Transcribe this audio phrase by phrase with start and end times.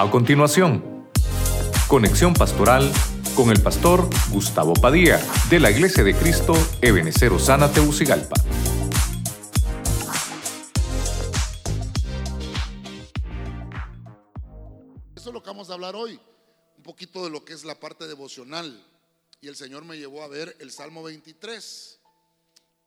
[0.00, 1.08] A continuación,
[1.88, 2.88] conexión pastoral
[3.34, 8.36] con el pastor Gustavo Padilla de la Iglesia de Cristo Ebenecer Osana Teucigalpa.
[15.16, 16.20] Eso es lo que vamos a hablar hoy,
[16.76, 18.80] un poquito de lo que es la parte devocional.
[19.40, 22.00] Y el Señor me llevó a ver el Salmo 23.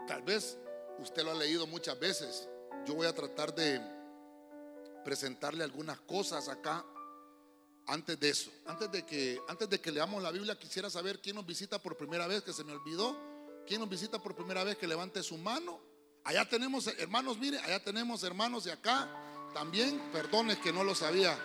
[0.07, 0.57] Tal vez
[0.99, 2.47] usted lo ha leído muchas veces.
[2.87, 3.81] Yo voy a tratar de
[5.03, 6.85] presentarle algunas cosas acá
[7.87, 11.35] antes de eso, antes de que antes de que leamos la Biblia, quisiera saber quién
[11.35, 13.31] nos visita por primera vez, que se me olvidó.
[13.67, 15.79] ¿Quién nos visita por primera vez que levante su mano?
[16.23, 19.09] Allá tenemos hermanos, mire, allá tenemos hermanos de acá
[19.53, 19.99] también.
[20.11, 21.37] Perdones que no lo sabía.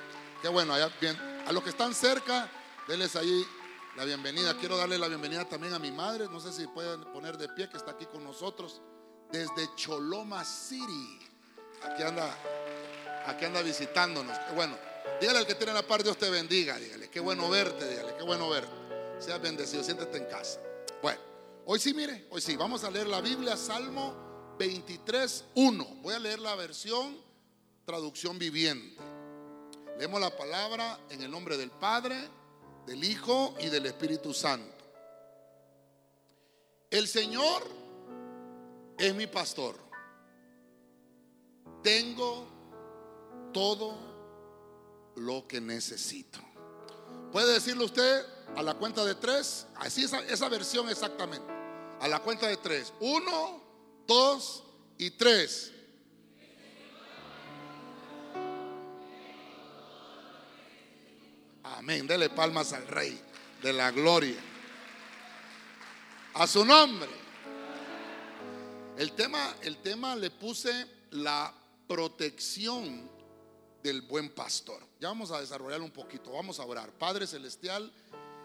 [0.43, 1.17] Qué bueno, allá bien.
[1.47, 2.51] A los que están cerca,
[2.89, 3.45] denles ahí
[3.97, 4.57] la bienvenida.
[4.59, 6.27] Quiero darle la bienvenida también a mi madre.
[6.29, 8.83] No sé si pueden poner de pie que está aquí con nosotros
[9.31, 11.21] desde Choloma City.
[11.83, 12.29] Aquí anda,
[13.27, 14.37] aquí anda visitándonos.
[14.55, 14.96] Bueno.
[15.21, 16.79] Dígale al que tiene la par, Dios te bendiga.
[16.79, 18.73] Dígale, qué bueno verte, dígale, qué bueno verte.
[19.19, 20.61] Seas bendecido, siéntete en casa.
[21.03, 21.21] Bueno,
[21.65, 25.85] hoy sí, mire, hoy sí, vamos a leer la Biblia, Salmo 23, 1.
[26.03, 27.17] Voy a leer la versión
[27.85, 29.01] traducción viviente.
[29.99, 32.17] Leemos la palabra en el nombre del Padre,
[32.85, 34.85] del Hijo y del Espíritu Santo.
[36.91, 37.63] El Señor
[38.99, 39.77] es mi pastor.
[41.83, 42.47] Tengo
[43.53, 44.16] todo
[45.17, 46.39] lo que necesito.
[47.33, 49.67] ¿Puede decirlo usted a la cuenta de tres?
[49.77, 51.47] Así esa, esa versión exactamente.
[52.01, 52.93] A la cuenta de tres.
[53.01, 53.63] Uno,
[54.07, 54.65] dos
[54.99, 55.73] y tres.
[61.63, 62.07] Amén.
[62.07, 63.21] Dele palmas al Rey
[63.63, 64.41] de la Gloria.
[66.35, 67.11] A su nombre.
[68.97, 71.53] El tema, el tema le puse la
[71.87, 73.11] protección
[73.87, 74.83] del buen pastor.
[74.99, 76.91] Ya vamos a desarrollar un poquito, vamos a orar.
[76.91, 77.93] Padre Celestial,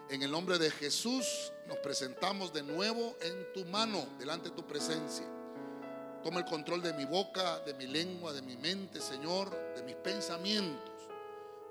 [0.08, 4.64] en el nombre de Jesús nos presentamos de nuevo en tu mano, delante de tu
[4.64, 5.26] presencia.
[6.22, 9.96] Toma el control de mi boca, de mi lengua, de mi mente, Señor, de mis
[9.96, 10.92] pensamientos,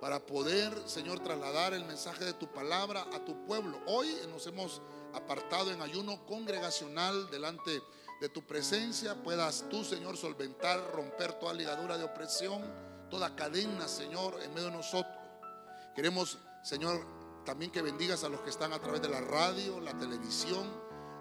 [0.01, 3.79] para poder, Señor, trasladar el mensaje de tu palabra a tu pueblo.
[3.85, 4.81] Hoy nos hemos
[5.13, 7.81] apartado en ayuno congregacional delante
[8.19, 9.16] de tu presencia.
[9.23, 14.77] Puedas tú, Señor, solventar, romper toda ligadura de opresión toda cadena, Señor, en medio de
[14.77, 15.16] nosotros.
[15.94, 17.05] Queremos, Señor,
[17.45, 20.66] también que bendigas a los que están a través de la radio, la televisión,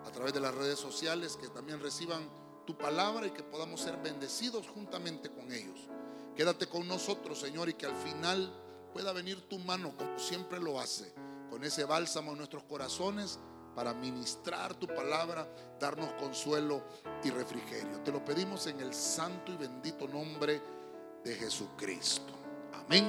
[0.07, 2.27] a través de las redes sociales, que también reciban
[2.65, 5.89] tu palabra y que podamos ser bendecidos juntamente con ellos.
[6.37, 8.55] Quédate con nosotros, Señor, y que al final
[8.93, 11.13] pueda venir tu mano, como siempre lo hace,
[11.51, 13.41] con ese bálsamo en nuestros corazones
[13.75, 15.49] para ministrar tu palabra,
[15.81, 16.85] darnos consuelo
[17.25, 18.01] y refrigerio.
[18.05, 20.80] Te lo pedimos en el santo y bendito nombre
[21.25, 22.33] de Jesucristo.
[22.73, 23.07] Amén.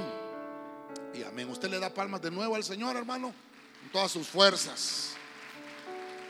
[1.14, 1.50] Y amén.
[1.50, 3.34] Usted le da palmas de nuevo al Señor, hermano,
[3.82, 5.14] con todas sus fuerzas.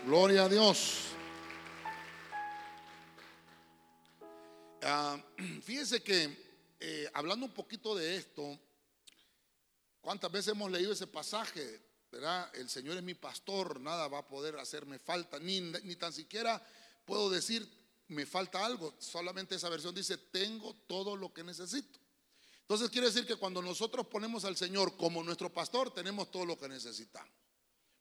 [0.06, 1.08] Gloria a Dios.
[4.84, 5.18] Ah,
[5.64, 8.60] fíjese que eh, hablando un poquito de esto,
[10.02, 11.82] ¿cuántas veces hemos leído ese pasaje?
[12.12, 12.50] ¿Verdad?
[12.56, 16.62] El Señor es mi pastor, nada va a poder hacerme falta, ni, ni tan siquiera
[17.06, 17.81] puedo decir
[18.12, 18.94] me falta algo.
[19.00, 22.00] Solamente esa versión dice, tengo todo lo que necesito.
[22.62, 26.58] Entonces quiere decir que cuando nosotros ponemos al Señor como nuestro pastor, tenemos todo lo
[26.58, 27.34] que necesitamos.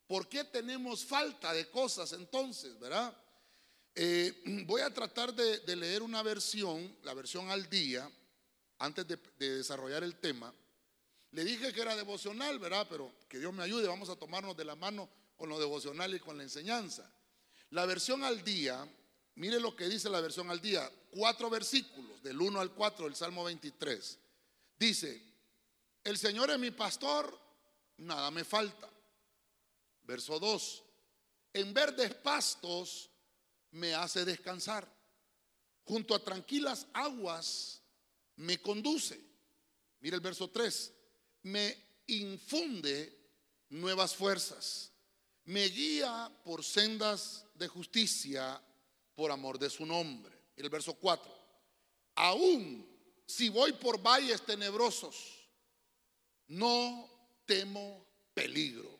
[0.07, 3.15] ¿Por qué tenemos falta de cosas entonces, verdad?
[3.95, 8.09] Eh, voy a tratar de, leer una versión, la versión al día,
[8.79, 10.53] antes de, de desarrollar el tema.
[11.31, 12.87] Le dije que era devocional, ¿verdad?
[12.89, 16.19] Pero que Dios me ayude, vamos a tomarnos de la mano con lo devocional y
[16.19, 17.09] con la enseñanza.
[17.69, 18.85] La versión al día
[19.35, 23.15] Mire lo que dice la versión al día, cuatro versículos, del 1 al 4 del
[23.15, 24.19] Salmo 23.
[24.77, 25.21] Dice,
[26.03, 27.39] el Señor es mi pastor,
[27.97, 28.89] nada me falta.
[30.03, 30.83] Verso 2,
[31.53, 33.09] en verdes pastos
[33.71, 34.87] me hace descansar,
[35.85, 37.81] junto a tranquilas aguas
[38.35, 39.19] me conduce.
[39.99, 40.93] Mire el verso 3,
[41.43, 43.17] me infunde
[43.69, 44.91] nuevas fuerzas,
[45.45, 48.61] me guía por sendas de justicia
[49.21, 50.35] por amor de su nombre.
[50.55, 51.31] El verso 4.
[52.15, 52.83] Aún
[53.27, 55.47] si voy por valles tenebrosos,
[56.47, 57.07] no
[57.45, 58.03] temo
[58.33, 58.99] peligro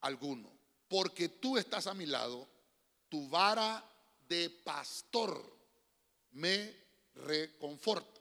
[0.00, 0.50] alguno,
[0.88, 2.48] porque tú estás a mi lado,
[3.08, 3.88] tu vara
[4.26, 5.40] de pastor
[6.32, 6.74] me
[7.14, 8.20] reconforta.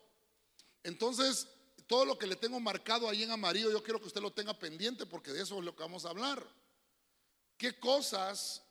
[0.83, 1.47] Entonces,
[1.87, 4.53] todo lo que le tengo marcado ahí en amarillo, yo quiero que usted lo tenga
[4.53, 6.47] pendiente porque de eso es lo que vamos a hablar.
[7.57, 8.61] ¿Qué cosas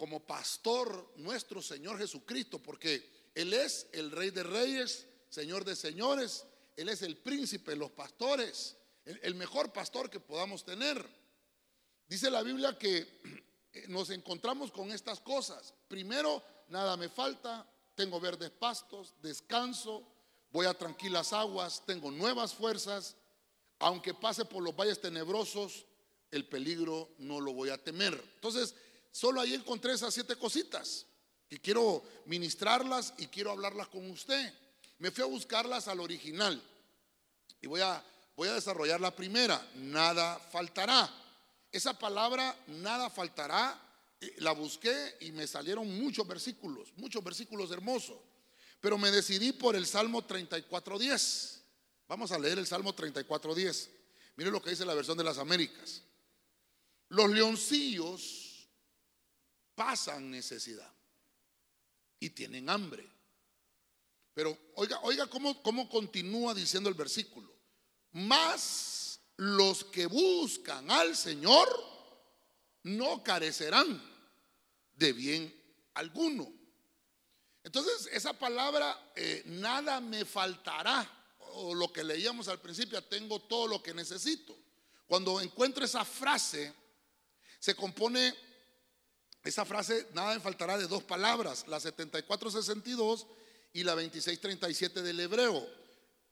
[0.00, 6.46] como pastor nuestro Señor Jesucristo, porque Él es el Rey de Reyes, Señor de Señores,
[6.74, 11.06] Él es el príncipe de los pastores, el mejor pastor que podamos tener.
[12.08, 13.20] Dice la Biblia que
[13.88, 15.74] nos encontramos con estas cosas.
[15.86, 20.02] Primero, nada me falta, tengo verdes pastos, descanso,
[20.50, 23.16] voy a tranquilas aguas, tengo nuevas fuerzas,
[23.80, 25.84] aunque pase por los valles tenebrosos,
[26.30, 28.18] el peligro no lo voy a temer.
[28.36, 28.74] Entonces,
[29.10, 31.06] solo ahí encontré esas siete cositas
[31.48, 34.52] y quiero ministrarlas y quiero hablarlas con usted.
[34.98, 36.62] Me fui a buscarlas al original
[37.60, 38.02] y voy a,
[38.36, 41.12] voy a desarrollar la primera, nada faltará.
[41.72, 43.80] Esa palabra, nada faltará,
[44.20, 48.18] eh, la busqué y me salieron muchos versículos, muchos versículos hermosos.
[48.80, 51.60] Pero me decidí por el Salmo 34.10.
[52.08, 53.88] Vamos a leer el Salmo 34.10.
[54.36, 56.02] Mire lo que dice la versión de las Américas.
[57.08, 58.39] Los leoncillos
[59.80, 60.92] pasan necesidad
[62.18, 63.10] y tienen hambre.
[64.34, 67.50] Pero oiga, oiga cómo, cómo continúa diciendo el versículo.
[68.12, 71.66] Más los que buscan al Señor
[72.82, 74.02] no carecerán
[74.96, 75.62] de bien
[75.94, 76.52] alguno.
[77.64, 83.66] Entonces, esa palabra, eh, nada me faltará, o lo que leíamos al principio, tengo todo
[83.66, 84.54] lo que necesito.
[85.06, 86.70] Cuando encuentro esa frase,
[87.58, 88.49] se compone,
[89.42, 93.26] esa frase, nada me faltará de dos palabras, la 7462
[93.72, 95.66] y la 2637 del hebreo.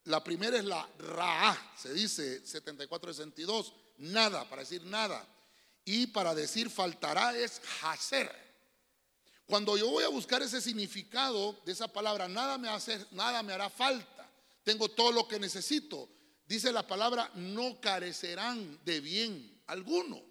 [0.05, 5.27] La primera es la ra, se dice 7462, nada, para decir nada.
[5.85, 8.31] Y para decir faltará es hacer.
[9.47, 13.55] Cuando yo voy a buscar ese significado de esa palabra, nada me, hace, nada me
[13.55, 14.31] hará falta.
[14.63, 16.07] Tengo todo lo que necesito.
[16.47, 20.28] Dice la palabra, no carecerán de bien alguno.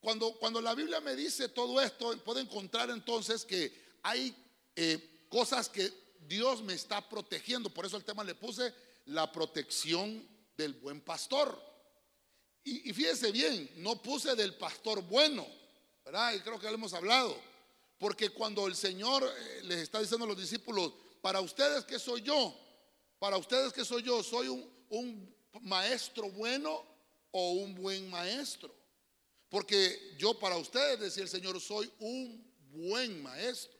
[0.00, 4.34] Cuando, cuando la Biblia me dice todo esto, puedo encontrar entonces que hay
[4.74, 5.92] eh, cosas que
[6.26, 7.70] Dios me está protegiendo.
[7.70, 8.72] Por eso el tema le puse
[9.06, 10.26] la protección
[10.56, 11.60] del buen pastor.
[12.64, 15.46] Y, y fíjese bien, no puse del pastor bueno,
[16.04, 16.34] ¿verdad?
[16.34, 17.36] Y creo que lo hemos hablado.
[17.98, 22.22] Porque cuando el Señor eh, les está diciendo a los discípulos, para ustedes que soy
[22.22, 22.58] yo,
[23.18, 26.82] para ustedes que soy yo, soy un, maestro bueno
[27.32, 28.74] o un buen maestro.
[29.50, 33.72] Porque yo para ustedes, decía el Señor, soy un buen maestro.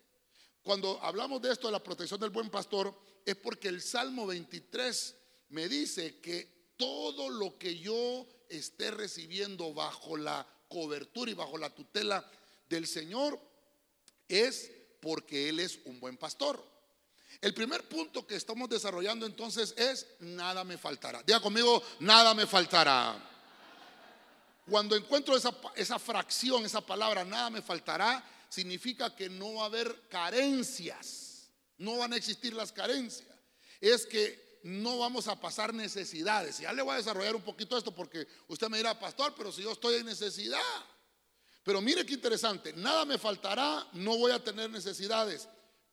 [0.63, 2.95] Cuando hablamos de esto de la protección del buen pastor,
[3.25, 5.15] es porque el Salmo 23
[5.51, 11.75] me dice que todo lo que yo esté recibiendo bajo la cobertura y bajo la
[11.75, 12.29] tutela
[12.69, 13.39] del Señor,
[14.29, 14.71] es
[15.01, 16.63] porque Él es un buen pastor.
[17.41, 21.23] El primer punto que estamos desarrollando entonces es nada me faltará.
[21.23, 23.31] Diga conmigo, nada me faltará.
[24.69, 29.67] Cuando encuentro esa, esa fracción, esa palabra, nada me faltará, significa que no va a
[29.67, 31.51] haber carencias.
[31.79, 33.29] No van a existir las carencias.
[33.81, 36.59] Es que no vamos a pasar necesidades.
[36.59, 39.63] Ya le voy a desarrollar un poquito esto porque usted me dirá, pastor, pero si
[39.63, 40.61] yo estoy en necesidad.
[41.63, 45.47] Pero mire qué interesante, nada me faltará, no voy a tener necesidades,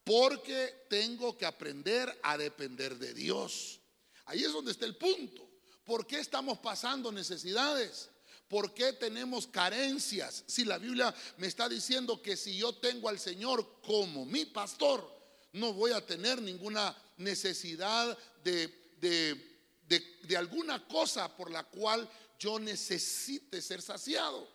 [0.04, 3.82] porque tengo que aprender a depender de Dios.
[4.26, 5.48] Ahí es donde está el punto.
[5.84, 8.10] ¿Por qué estamos pasando necesidades?
[8.48, 10.44] ¿Por qué tenemos carencias?
[10.48, 15.10] Si la Biblia me está diciendo que si yo tengo al Señor como mi pastor,
[15.54, 22.60] no voy a tener ninguna necesidad de, de, de alguna cosa por la cual yo
[22.60, 24.48] necesite ser saciado.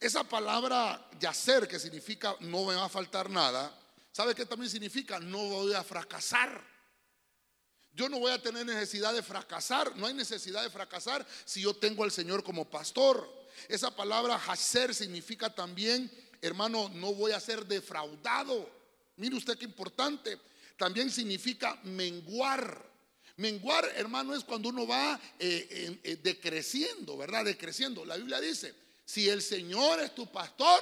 [0.00, 3.74] Esa palabra yacer, que significa no me va a faltar nada,
[4.12, 5.18] ¿sabe qué también significa?
[5.18, 6.77] No voy a fracasar.
[7.98, 9.96] Yo no voy a tener necesidad de fracasar.
[9.96, 13.28] No hay necesidad de fracasar si yo tengo al Señor como pastor.
[13.68, 16.08] Esa palabra yacer significa también,
[16.40, 18.70] hermano, no voy a ser defraudado.
[19.16, 20.38] Mire usted qué importante.
[20.76, 22.88] También significa menguar.
[23.36, 27.46] Menguar, hermano, es cuando uno va eh, eh, decreciendo, ¿verdad?
[27.46, 28.04] Decreciendo.
[28.04, 30.80] La Biblia dice, si el Señor es tu pastor,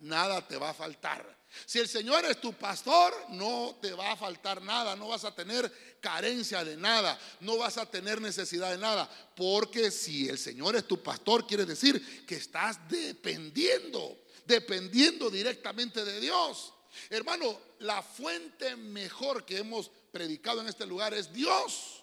[0.00, 1.37] nada te va a faltar.
[1.66, 5.34] Si el Señor es tu pastor, no te va a faltar nada, no vas a
[5.34, 10.76] tener carencia de nada, no vas a tener necesidad de nada, porque si el Señor
[10.76, 16.74] es tu pastor, quiere decir que estás dependiendo, dependiendo directamente de Dios.
[17.10, 21.98] Hermano, la fuente mejor que hemos predicado en este lugar es Dios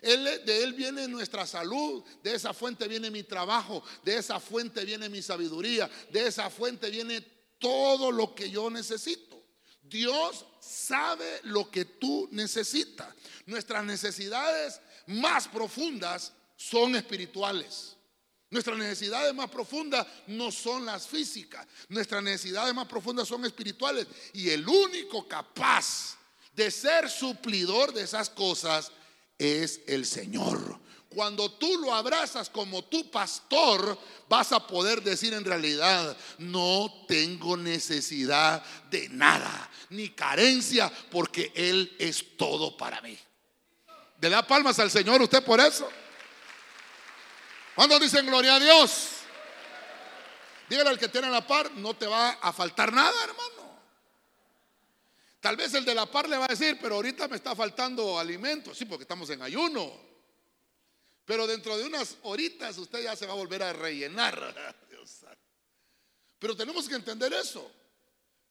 [0.00, 5.08] de Él viene nuestra salud, de esa fuente viene mi trabajo, de esa fuente viene
[5.08, 7.20] mi sabiduría, de esa fuente viene
[7.58, 9.42] todo lo que yo necesito.
[9.82, 13.08] Dios sabe lo que tú necesitas.
[13.46, 17.96] Nuestras necesidades más profundas son espirituales.
[18.50, 21.66] Nuestras necesidades más profundas no son las físicas.
[21.88, 24.06] Nuestras necesidades más profundas son espirituales.
[24.32, 26.16] Y el único capaz
[26.54, 28.90] de ser suplidor de esas cosas
[29.38, 30.80] es el Señor.
[31.08, 33.98] Cuando tú lo abrazas como tu pastor,
[34.28, 41.96] vas a poder decir en realidad, no tengo necesidad de nada, ni carencia, porque Él
[41.98, 43.18] es todo para mí.
[44.20, 45.88] ¿Le da palmas al Señor usted por eso?
[47.74, 49.08] ¿Cuándo dicen gloria a Dios?
[50.68, 53.80] Dígale al que tiene la par, no te va a faltar nada, hermano.
[55.40, 58.18] Tal vez el de la par le va a decir, pero ahorita me está faltando
[58.18, 58.74] alimento.
[58.74, 60.07] Sí, porque estamos en ayuno.
[61.28, 64.74] Pero dentro de unas horitas usted ya se va a volver a rellenar.
[66.38, 67.70] Pero tenemos que entender eso.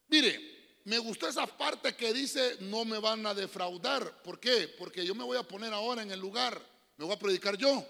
[0.09, 4.21] Mire, me gustó esa parte que dice, no me van a defraudar.
[4.21, 4.67] ¿Por qué?
[4.77, 6.63] Porque yo me voy a poner ahora en el lugar,
[6.97, 7.83] me voy a predicar yo.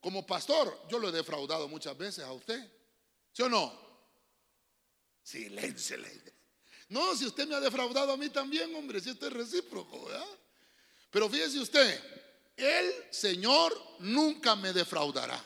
[0.00, 2.70] Como pastor, yo lo he defraudado muchas veces a usted.
[3.32, 3.76] ¿Sí o no?
[5.24, 5.98] Silencio.
[6.88, 10.08] No, si usted me ha defraudado a mí también, hombre, si usted es recíproco.
[11.10, 12.00] Pero fíjese usted,
[12.60, 15.42] el Señor nunca me defraudará.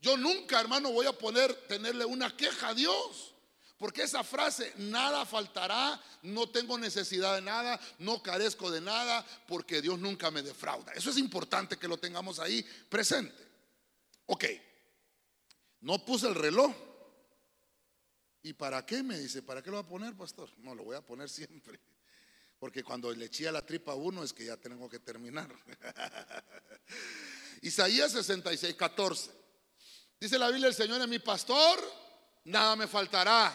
[0.00, 3.34] Yo nunca, hermano, voy a poner, tenerle una queja a Dios.
[3.78, 9.82] Porque esa frase, nada faltará, no tengo necesidad de nada, no carezco de nada, porque
[9.82, 10.92] Dios nunca me defrauda.
[10.92, 13.34] Eso es importante que lo tengamos ahí presente.
[14.26, 14.44] Ok,
[15.80, 16.72] no puse el reloj.
[18.42, 19.02] ¿Y para qué?
[19.02, 20.50] Me dice, ¿para qué lo va a poner, pastor?
[20.58, 21.80] No, lo voy a poner siempre.
[22.64, 25.54] Porque cuando le chía la tripa a uno es que ya tengo que terminar.
[27.60, 29.30] Isaías 66, 14.
[30.18, 31.78] Dice la Biblia, el Señor es mi pastor,
[32.44, 33.54] nada me faltará.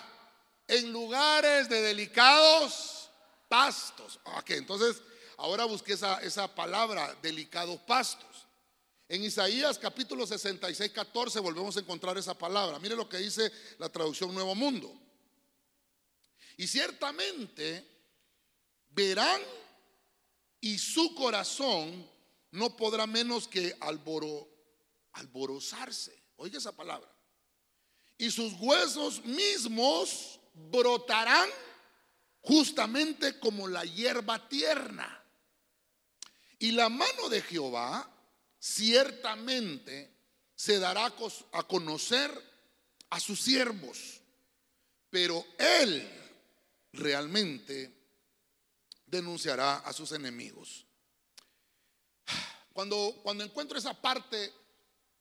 [0.67, 3.09] En lugares de delicados
[3.47, 4.19] pastos.
[4.25, 5.01] Ok, entonces
[5.37, 8.45] ahora busqué esa, esa palabra, delicados pastos.
[9.07, 12.77] En Isaías capítulo 66, 14 volvemos a encontrar esa palabra.
[12.77, 14.93] Mire lo que dice la traducción Nuevo Mundo.
[16.57, 17.97] Y ciertamente
[18.89, 19.41] verán
[20.61, 22.09] y su corazón
[22.51, 24.49] no podrá menos que alboro,
[25.13, 26.23] alborozarse.
[26.37, 27.09] Oiga esa palabra.
[28.17, 31.49] Y sus huesos mismos brotarán
[32.41, 35.23] justamente como la hierba tierna.
[36.57, 38.09] Y la mano de Jehová
[38.59, 40.13] ciertamente
[40.55, 41.13] se dará
[41.53, 42.31] a conocer
[43.09, 44.21] a sus siervos,
[45.09, 46.07] pero él
[46.91, 47.98] realmente
[49.09, 50.85] denunciará a sus enemigos.
[52.73, 54.53] Cuando, cuando encuentro esa parte,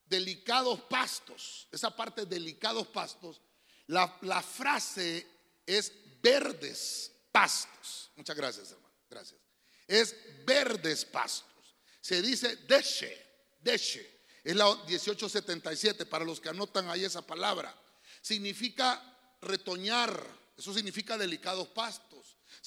[0.07, 3.41] delicados pastos, esa parte delicados pastos,
[3.87, 5.27] la, la frase
[5.67, 5.93] es
[6.23, 8.11] verdes pastos.
[8.17, 8.95] Muchas gracias, hermano.
[9.09, 9.41] Gracias.
[9.87, 10.15] Es
[10.45, 11.75] verdes pastos.
[12.01, 13.27] Se dice deshe.
[13.61, 14.19] Deshe.
[14.45, 17.75] Es la 1877, para los que anotan ahí esa palabra.
[18.23, 19.03] Significa
[19.43, 20.25] retoñar,
[20.57, 22.08] eso significa delicados pastos.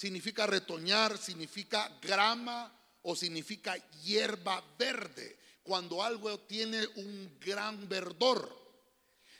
[0.01, 8.50] Significa retoñar, significa grama o significa hierba verde, cuando algo tiene un gran verdor.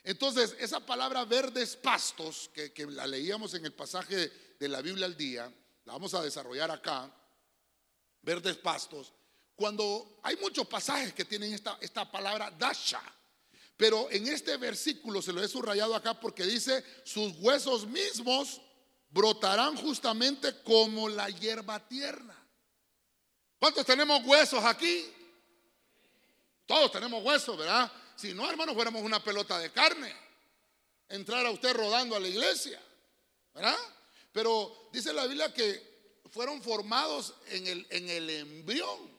[0.04, 5.08] Entonces, esa palabra verdes pastos, que, que, la leíamos en el pasaje de la Biblia
[5.08, 5.52] al día,
[5.86, 7.12] la vamos a desarrollar acá,
[8.22, 9.14] verdes pastos,
[9.56, 13.02] cuando hay muchos pasajes que tienen esta, esta palabra dasha,
[13.76, 18.62] pero en este versículo se lo he subrayado acá porque dice, sus huesos mismos
[19.12, 22.36] brotarán justamente como la hierba tierna.
[23.60, 25.06] ¿Cuántos tenemos huesos aquí?
[26.66, 27.92] Todos tenemos huesos, ¿verdad?
[28.16, 30.14] Si no, hermano, fuéramos una pelota de carne.
[31.10, 32.82] Entrar a usted rodando a la iglesia,
[33.54, 33.78] ¿verdad?
[34.32, 39.12] Pero dice la Biblia que fueron formados en el, en el embrión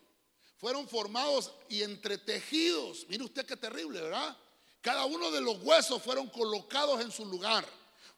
[0.62, 3.04] fueron formados y entretejidos.
[3.08, 4.36] Mire usted qué terrible, ¿verdad?
[4.80, 7.66] Cada uno de los huesos fueron colocados en su lugar,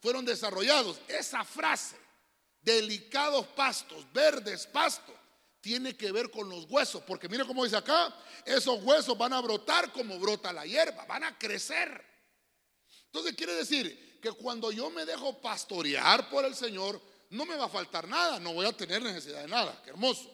[0.04, 0.98] fueron desarrollados.
[1.08, 1.96] Esa frase,
[2.60, 5.14] delicados pastos, verdes pastos,
[5.62, 9.40] tiene que ver con los huesos, porque mire cómo dice acá, esos huesos van a
[9.40, 12.04] brotar como brota la hierba, van a crecer.
[13.06, 17.64] Entonces quiere decir que cuando yo me dejo pastorear por el Señor, no me va
[17.64, 19.80] a faltar nada, no voy a tener necesidad de nada.
[19.82, 20.30] Qué hermoso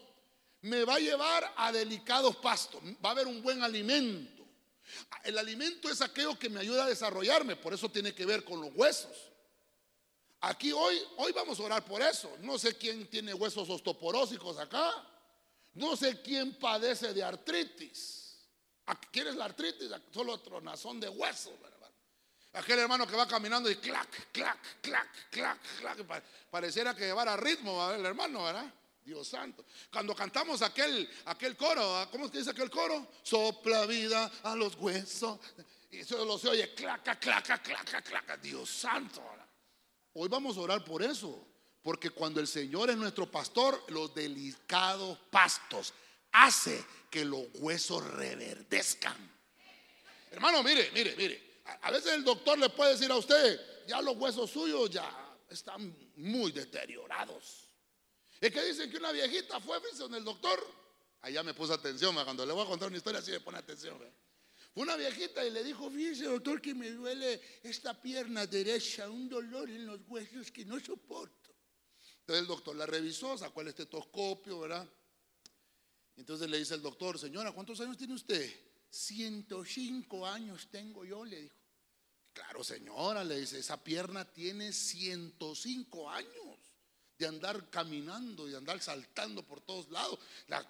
[0.62, 2.83] me va a llevar a delicados pastos.
[3.03, 4.45] Va a haber un buen alimento.
[5.25, 8.61] El alimento es aquello que me ayuda a desarrollarme, por eso tiene que ver con
[8.61, 9.30] los huesos.
[10.43, 12.35] Aquí hoy, hoy vamos a orar por eso.
[12.41, 14.91] No sé quién tiene huesos osteoporósicos acá.
[15.75, 18.39] No sé quién padece de artritis.
[19.13, 19.91] ¿Quieres la artritis?
[20.13, 21.91] Solo tronazón de huesos, ¿verdad?
[22.55, 26.25] Aquel hermano que va caminando y clac, clac, clac, clac, clac.
[26.51, 28.73] Pareciera que llevara ritmo, el hermano, ¿verdad?
[29.05, 29.65] Dios santo.
[29.93, 32.09] Cuando cantamos aquel, aquel coro.
[32.11, 33.07] ¿cómo es que dice aquel coro?
[33.23, 35.39] Sopla vida a los huesos.
[35.91, 38.37] Y eso lo se oye, claca, claca, claca, claca.
[38.37, 39.23] Dios santo.
[40.14, 41.47] Hoy vamos a orar por eso.
[41.83, 45.95] Porque cuando el Señor es nuestro pastor, los delicados pastos
[46.33, 49.17] hace que los huesos reverdezcan.
[50.31, 51.62] Hermano, mire, mire, mire.
[51.83, 55.97] A veces el doctor le puede decir a usted, ya los huesos suyos ya están
[56.17, 57.69] muy deteriorados.
[58.40, 60.59] Es que dicen que una viejita fue con el doctor.
[61.23, 63.99] Allá me puso atención, cuando le voy a contar una historia así me pone atención.
[64.73, 69.29] Fue una viejita y le dijo, fíjese doctor que me duele esta pierna derecha, un
[69.29, 71.50] dolor en los huesos que no soporto.
[72.21, 74.89] Entonces el doctor la revisó, sacó el estetoscopio, ¿verdad?
[76.17, 78.49] Entonces le dice el doctor, señora, ¿cuántos años tiene usted?
[78.91, 81.57] 105 años tengo yo, le dijo.
[82.33, 86.59] Claro, señora, le dice, esa pierna tiene 105 años
[87.19, 90.21] de andar caminando y de andar saltando por todos lados.
[90.47, 90.65] La,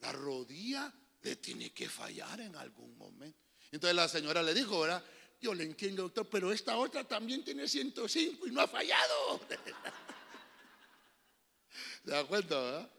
[0.00, 3.38] la rodilla le tiene que fallar en algún momento.
[3.70, 5.04] Entonces la señora le dijo, ¿verdad?
[5.40, 9.40] Yo le entiendo, doctor, pero esta otra también tiene 105 y no ha fallado.
[12.04, 12.90] ¿Se da cuenta, verdad?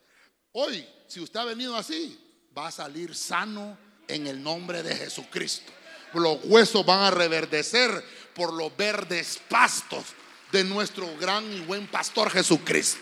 [0.53, 2.19] Hoy, si usted ha venido así,
[2.57, 5.71] va a salir sano en el nombre de Jesucristo.
[6.13, 10.03] Los huesos van a reverdecer por los verdes pastos
[10.51, 12.99] de nuestro gran y buen pastor Jesucristo.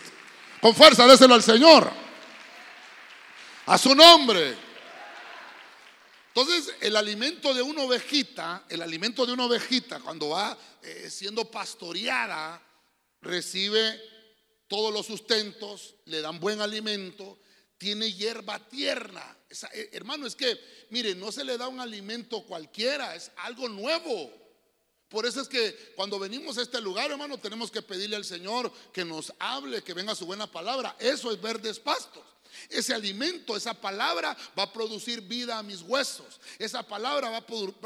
[0.60, 1.90] Con fuerza, déselo al Señor.
[3.66, 4.69] A su nombre.
[6.40, 11.50] Entonces, el alimento de una ovejita, el alimento de una ovejita, cuando va eh, siendo
[11.50, 12.62] pastoreada,
[13.20, 14.00] recibe
[14.66, 17.40] todos los sustentos, le dan buen alimento,
[17.76, 19.36] tiene hierba tierna.
[19.74, 24.32] Eh, hermano, es que, mire, no se le da un alimento cualquiera, es algo nuevo.
[25.10, 28.72] Por eso es que cuando venimos a este lugar, hermano, tenemos que pedirle al Señor
[28.94, 30.96] que nos hable, que venga su buena palabra.
[31.00, 32.24] Eso es verdes pastos.
[32.68, 36.40] Ese alimento, esa palabra va a producir vida a mis huesos.
[36.58, 37.38] Esa palabra va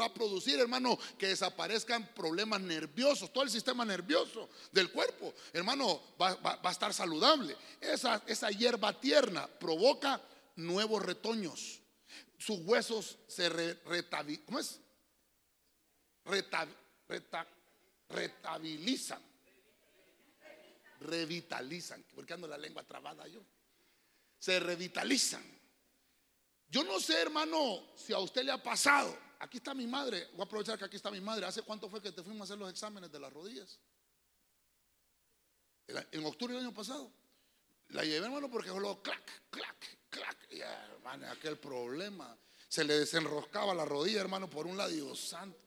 [0.05, 6.59] a, producir, hermano, que desaparezcan problemas nerviosos, todo el sistema nervioso del cuerpo, hermano, va,
[6.63, 7.55] a estar saludable.
[7.79, 10.21] Esa, esa hierba tierna provoca
[10.55, 11.79] nuevos retoños.
[12.37, 13.49] Sus huesos se
[14.45, 14.79] ¿cómo es?
[18.09, 19.21] retabilizan.
[20.99, 22.03] Revitalizan.
[22.13, 23.41] Porque ando la lengua trabada yo
[24.45, 25.43] se revitalizan.
[26.67, 29.17] Yo no sé, hermano, si a usted le ha pasado.
[29.39, 30.27] Aquí está mi madre.
[30.33, 31.47] Voy a aprovechar que aquí está mi madre.
[31.47, 33.79] ¿Hace cuánto fue que te fuimos a hacer los exámenes de las rodillas?
[35.87, 37.11] En octubre del año pasado.
[37.89, 40.37] La llevé, hermano, porque luego clac, clac, clac.
[40.51, 42.37] Y hermano, aquel problema.
[42.67, 45.57] Se le desenroscaba la rodilla, hermano, por un lado, Dios santo.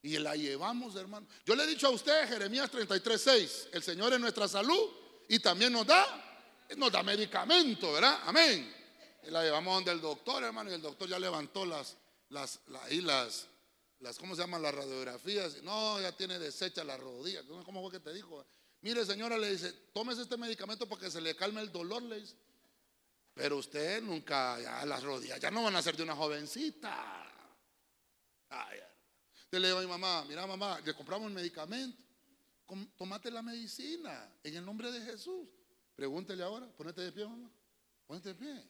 [0.00, 1.26] Y la llevamos, hermano.
[1.44, 4.90] Yo le he dicho a usted, Jeremías 33, 6, el Señor es nuestra salud
[5.28, 6.31] y también nos da
[6.76, 8.20] nos da medicamento, ¿verdad?
[8.24, 8.74] Amén.
[9.24, 11.96] Y la llevamos donde el doctor, hermano, y el doctor ya levantó las,
[12.28, 13.46] las, las,
[14.00, 14.62] las, ¿cómo se llaman?
[14.62, 15.62] Las radiografías.
[15.62, 17.42] No, ya tiene deshecha la rodilla.
[17.64, 18.44] ¿Cómo fue que te dijo?
[18.80, 22.20] Mire, señora, le dice, tómese este medicamento para que se le calme el dolor, le
[22.20, 22.34] dice.
[23.34, 27.32] Pero usted nunca, las rodillas ya no van a ser de una jovencita.
[28.50, 28.80] Ay,
[29.50, 32.02] le digo a mi mamá, mira mamá, le compramos el medicamento.
[32.96, 35.46] Tómate la medicina en el nombre de Jesús.
[36.02, 37.48] Pregúntele ahora, ponete de pie, mamá.
[38.08, 38.60] Ponete de pie.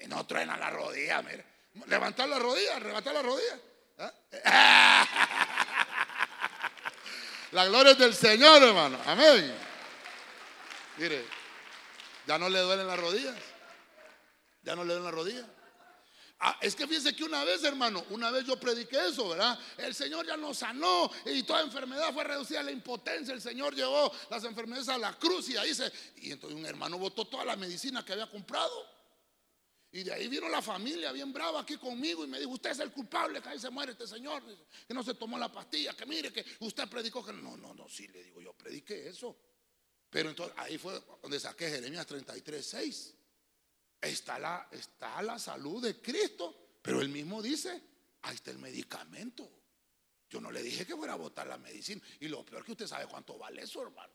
[0.00, 1.46] Y no truena la rodilla, mire.
[1.86, 3.60] Levantar la rodilla, levantar la rodilla.
[3.98, 5.06] ¿Ah?
[7.52, 8.98] La gloria es del Señor, hermano.
[9.06, 9.54] Amén.
[10.96, 11.24] Mire,
[12.26, 13.36] ya no le duelen las rodillas.
[14.62, 15.46] Ya no le duelen las rodillas.
[16.42, 19.58] Ah, es que fíjense que una vez, hermano, una vez yo prediqué eso, ¿verdad?
[19.76, 23.34] El Señor ya nos sanó y toda enfermedad fue reducida a la impotencia.
[23.34, 25.92] El Señor llevó las enfermedades a la cruz y ahí se.
[26.16, 28.72] Y entonces un hermano botó toda la medicina que había comprado.
[29.92, 32.78] Y de ahí vino la familia bien brava aquí conmigo y me dijo: Usted es
[32.78, 34.42] el culpable, que ahí se muere este señor,
[34.88, 37.34] que no se tomó la pastilla, que mire que usted predicó que.
[37.34, 39.36] No, no, no, sí, le digo, yo prediqué eso.
[40.08, 43.14] Pero entonces ahí fue donde saqué Jeremías 33, 6
[44.00, 47.82] está la, está la salud de Cristo, pero él mismo dice,
[48.22, 49.50] ahí está el medicamento.
[50.28, 52.00] Yo no le dije que fuera a botar la medicina.
[52.20, 54.12] Y lo peor que usted sabe cuánto vale eso, hermano.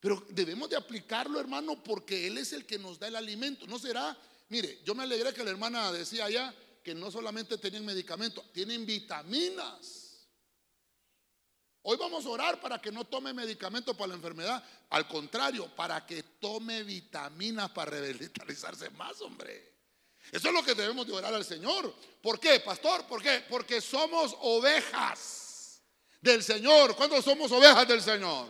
[0.00, 3.66] Pero debemos de aplicarlo, hermano, porque Él es el que nos da el alimento.
[3.66, 4.16] No será,
[4.48, 8.86] mire, yo me alegré que la hermana decía allá que no solamente tienen medicamento, tienen
[8.86, 10.07] vitaminas.
[11.90, 14.62] Hoy vamos a orar para que no tome medicamento para la enfermedad.
[14.90, 19.72] Al contrario, para que tome vitaminas para revitalizarse más, hombre.
[20.30, 21.94] Eso es lo que debemos de orar al Señor.
[22.20, 23.06] ¿Por qué, pastor?
[23.06, 23.42] ¿Por qué?
[23.48, 25.80] Porque somos ovejas
[26.20, 26.94] del Señor.
[26.94, 28.48] ¿Cuándo somos ovejas del Señor?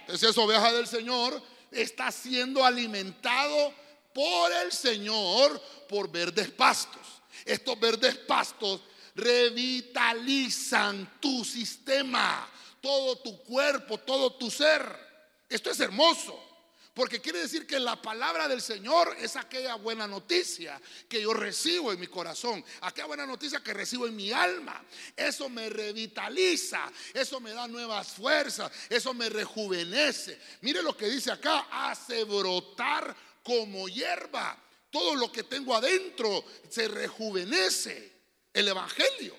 [0.00, 3.72] Entonces, esa oveja del Señor está siendo alimentado
[4.12, 7.22] por el Señor por verdes pastos.
[7.46, 8.82] Estos verdes pastos
[9.14, 12.48] revitalizan tu sistema,
[12.80, 15.04] todo tu cuerpo, todo tu ser.
[15.48, 16.54] Esto es hermoso.
[16.94, 21.92] Porque quiere decir que la palabra del Señor es aquella buena noticia que yo recibo
[21.92, 24.80] en mi corazón, aquella buena noticia que recibo en mi alma.
[25.16, 30.38] Eso me revitaliza, eso me da nuevas fuerzas, eso me rejuvenece.
[30.60, 34.56] Mire lo que dice acá, hace brotar como hierba.
[34.88, 38.13] Todo lo que tengo adentro se rejuvenece.
[38.54, 39.36] El Evangelio.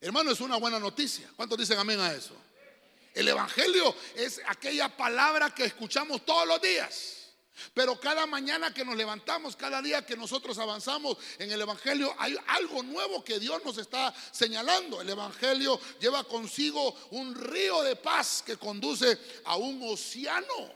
[0.00, 1.28] Hermano, es una buena noticia.
[1.34, 2.36] ¿Cuántos dicen amén a eso?
[3.14, 7.18] El Evangelio es aquella palabra que escuchamos todos los días.
[7.74, 12.36] Pero cada mañana que nos levantamos, cada día que nosotros avanzamos en el Evangelio, hay
[12.48, 15.00] algo nuevo que Dios nos está señalando.
[15.00, 20.72] El Evangelio lleva consigo un río de paz que conduce a un océano.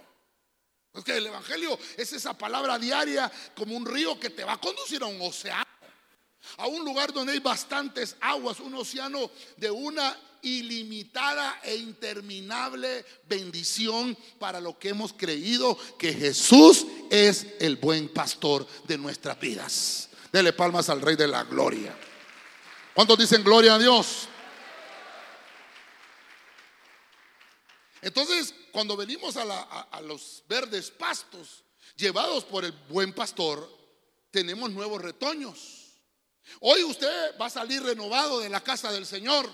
[0.92, 5.02] Porque el Evangelio es esa palabra diaria como un río que te va a conducir
[5.02, 5.75] a un océano.
[6.58, 14.16] A un lugar donde hay bastantes aguas, un océano de una ilimitada e interminable bendición
[14.38, 20.08] para lo que hemos creído que Jesús es el buen pastor de nuestras vidas.
[20.32, 21.96] Dele palmas al Rey de la Gloria.
[22.94, 24.28] ¿Cuántos dicen gloria a Dios?
[28.00, 31.64] Entonces, cuando venimos a, a los verdes pastos,
[31.96, 33.68] llevados por el buen pastor,
[34.30, 35.75] tenemos nuevos retoños.
[36.60, 39.50] Hoy usted va a salir renovado de la casa del Señor.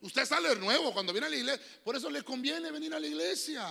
[0.00, 1.64] Usted sale nuevo cuando viene a la iglesia.
[1.82, 3.68] Por eso le conviene venir a la iglesia.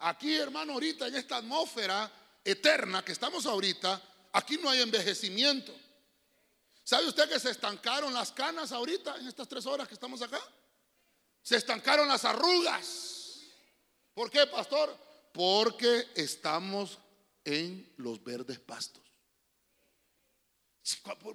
[0.00, 2.10] Aquí, hermano, ahorita en esta atmósfera
[2.44, 4.00] eterna que estamos ahorita,
[4.32, 5.74] aquí no hay envejecimiento.
[6.82, 10.40] ¿Sabe usted que se estancaron las canas ahorita en estas tres horas que estamos acá?
[11.42, 13.40] Se estancaron las arrugas.
[14.12, 14.96] ¿Por qué, pastor?
[15.32, 16.98] Porque estamos
[17.44, 19.03] en los verdes pastos.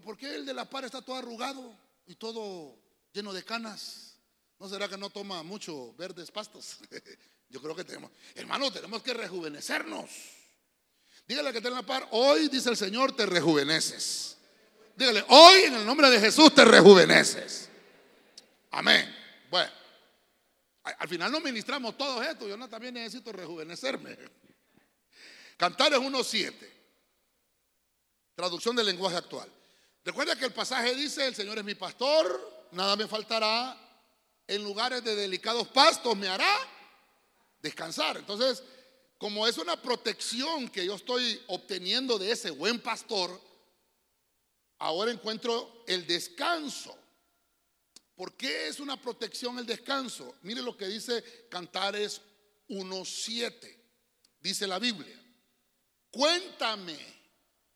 [0.04, 2.78] ¿Por qué el de la par está todo arrugado y todo
[3.12, 4.16] lleno de canas?
[4.60, 6.78] ¿No será que no toma mucho verdes pastos?
[7.50, 8.12] Yo creo que tenemos.
[8.36, 10.10] Hermano, tenemos que rejuvenecernos.
[11.28, 12.08] Dígale que está en la par.
[12.12, 14.38] Hoy, dice el Señor, te rejuveneces.
[14.96, 17.70] Dígale, hoy en el nombre de Jesús te rejuveneces.
[18.72, 19.16] Amén.
[19.50, 19.72] Bueno,
[20.84, 22.48] al final no ministramos todo esto.
[22.48, 24.18] Yo no también necesito rejuvenecerme.
[25.58, 26.79] Cantar es 1.7.
[28.40, 29.52] Traducción del lenguaje actual.
[30.06, 33.78] Recuerda que el pasaje dice, el Señor es mi pastor, nada me faltará,
[34.48, 36.50] en lugares de delicados pastos me hará
[37.62, 38.16] descansar.
[38.16, 38.64] Entonces,
[39.18, 43.42] como es una protección que yo estoy obteniendo de ese buen pastor,
[44.78, 46.98] ahora encuentro el descanso.
[48.16, 50.34] ¿Por qué es una protección el descanso?
[50.44, 52.22] Mire lo que dice Cantares
[52.70, 53.78] 1.7.
[54.40, 55.22] Dice la Biblia.
[56.10, 57.19] Cuéntame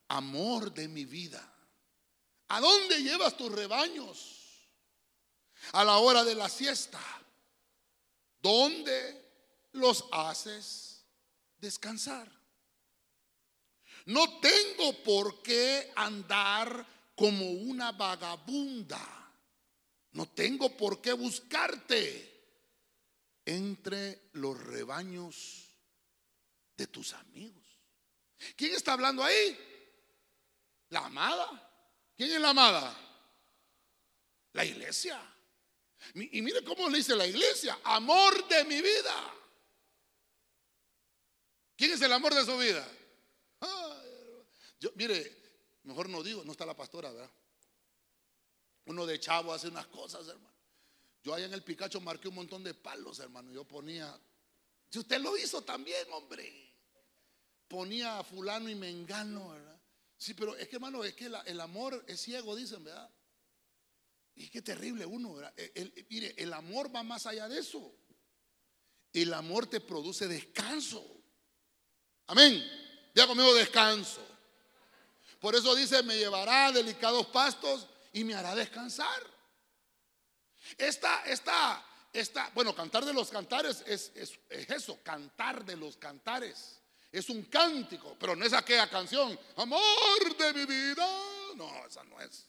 [0.08, 1.50] amor de mi vida.
[2.48, 4.68] ¿A dónde llevas tus rebaños?
[5.72, 7.00] A la hora de la siesta.
[8.40, 9.24] ¿Dónde
[9.72, 11.04] los haces
[11.58, 12.30] descansar?
[14.06, 16.86] No tengo por qué andar
[17.16, 19.00] como una vagabunda.
[20.12, 22.34] No tengo por qué buscarte
[23.44, 25.70] entre los rebaños
[26.76, 27.64] de tus amigos.
[28.56, 29.58] ¿Quién está hablando ahí?
[30.94, 31.48] La amada.
[32.16, 32.96] ¿Quién es la amada?
[34.52, 35.20] La iglesia.
[36.14, 39.34] Y mire cómo le dice la iglesia, amor de mi vida.
[41.76, 42.88] ¿Quién es el amor de su vida?
[44.78, 45.36] yo, mire,
[45.82, 47.30] mejor no digo, no está la pastora, ¿verdad?
[48.84, 50.54] Uno de chavo hace unas cosas, hermano.
[51.24, 53.50] Yo allá en el Picacho marqué un montón de palos, hermano.
[53.50, 54.16] Yo ponía,
[54.90, 56.72] si usted lo hizo también, hombre.
[57.66, 59.73] Ponía a fulano y mengano, ¿verdad?
[60.16, 63.10] Sí, pero es que hermano, es que el amor es ciego, dicen, ¿verdad?
[64.36, 65.54] Y qué terrible uno, ¿verdad?
[66.08, 67.94] mire, el amor va más allá de eso.
[69.12, 71.04] El amor te produce descanso.
[72.26, 72.64] Amén.
[73.14, 74.26] Ya conmigo descanso.
[75.40, 79.22] Por eso dice, me llevará delicados pastos y me hará descansar.
[80.78, 86.80] Esta, esta, esta, bueno, cantar de los cantares es, es eso, cantar de los cantares.
[87.14, 91.06] Es un cántico, pero no es aquella canción, amor de mi vida.
[91.54, 92.48] No, esa no es.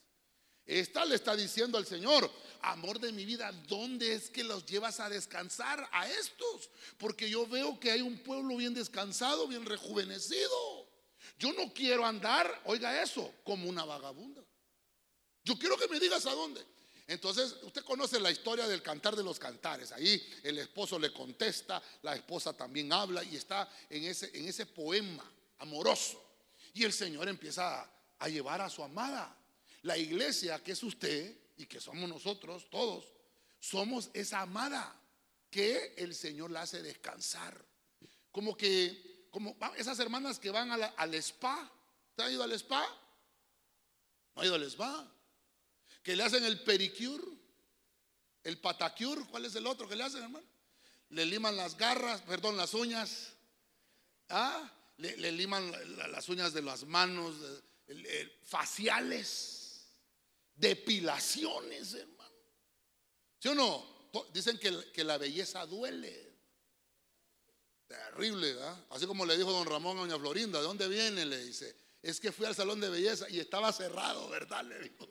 [0.66, 2.28] Esta le está diciendo al Señor,
[2.62, 6.72] amor de mi vida, ¿dónde es que los llevas a descansar a estos?
[6.98, 10.90] Porque yo veo que hay un pueblo bien descansado, bien rejuvenecido.
[11.38, 14.42] Yo no quiero andar, oiga eso, como una vagabunda.
[15.44, 16.66] Yo quiero que me digas a dónde.
[17.08, 19.92] Entonces, usted conoce la historia del cantar de los cantares.
[19.92, 24.66] Ahí el esposo le contesta, la esposa también habla y está en ese, en ese
[24.66, 25.24] poema
[25.60, 26.22] amoroso.
[26.74, 29.38] Y el Señor empieza a, llevar a su amada.
[29.84, 33.06] La iglesia, que es usted y que somos nosotros todos,
[33.60, 35.00] somos esa amada
[35.52, 37.64] que el Señor la hace descansar.
[38.32, 41.72] como que, como esas hermanas que van al spa.
[42.16, 42.84] ¿Te han ido al spa?
[44.36, 45.15] ¿No ha ido al spa?
[46.06, 47.24] Que le hacen el pericure,
[48.44, 50.46] el patacure, ¿cuál es el otro que le hacen, hermano?
[51.10, 53.34] Le liman las garras, perdón, las uñas.
[54.30, 54.72] ¿Ah?
[54.98, 55.72] Le, liman
[56.12, 57.34] las uñas de las manos,
[58.44, 59.88] faciales,
[60.54, 62.36] depilaciones, hermano.
[63.40, 64.12] ¿Sí o no?
[64.32, 66.36] Dicen que, que la belleza duele.
[67.88, 68.86] Terrible, ¿verdad?
[68.92, 71.26] Así como le dijo don Ramón a doña Florinda, ¿de dónde viene?
[71.26, 74.64] Le dice, es que fui al salón de belleza y estaba cerrado, ¿verdad?
[74.66, 75.10] Le dijo.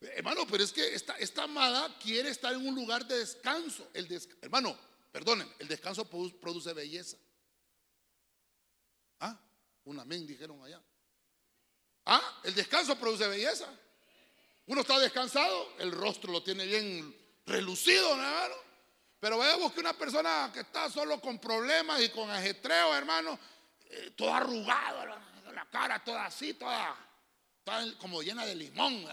[0.00, 3.88] Hermano, pero es que esta, esta, amada quiere estar en un lugar de descanso.
[3.92, 4.08] El
[4.40, 4.76] hermano,
[5.10, 7.16] perdonen, el descanso produce belleza.
[9.20, 9.38] Ah,
[9.84, 10.80] un amén dijeron allá.
[12.06, 13.68] Ah, el descanso produce belleza.
[14.66, 17.14] Uno está descansado, el rostro lo tiene bien
[17.46, 18.54] relucido, hermano.
[19.18, 23.38] Pero vemos que una persona que está solo con problemas y con ajetreo, hermano,
[23.90, 27.07] eh, todo arrugado, la cara toda así, toda,
[27.98, 29.06] como llena de limón,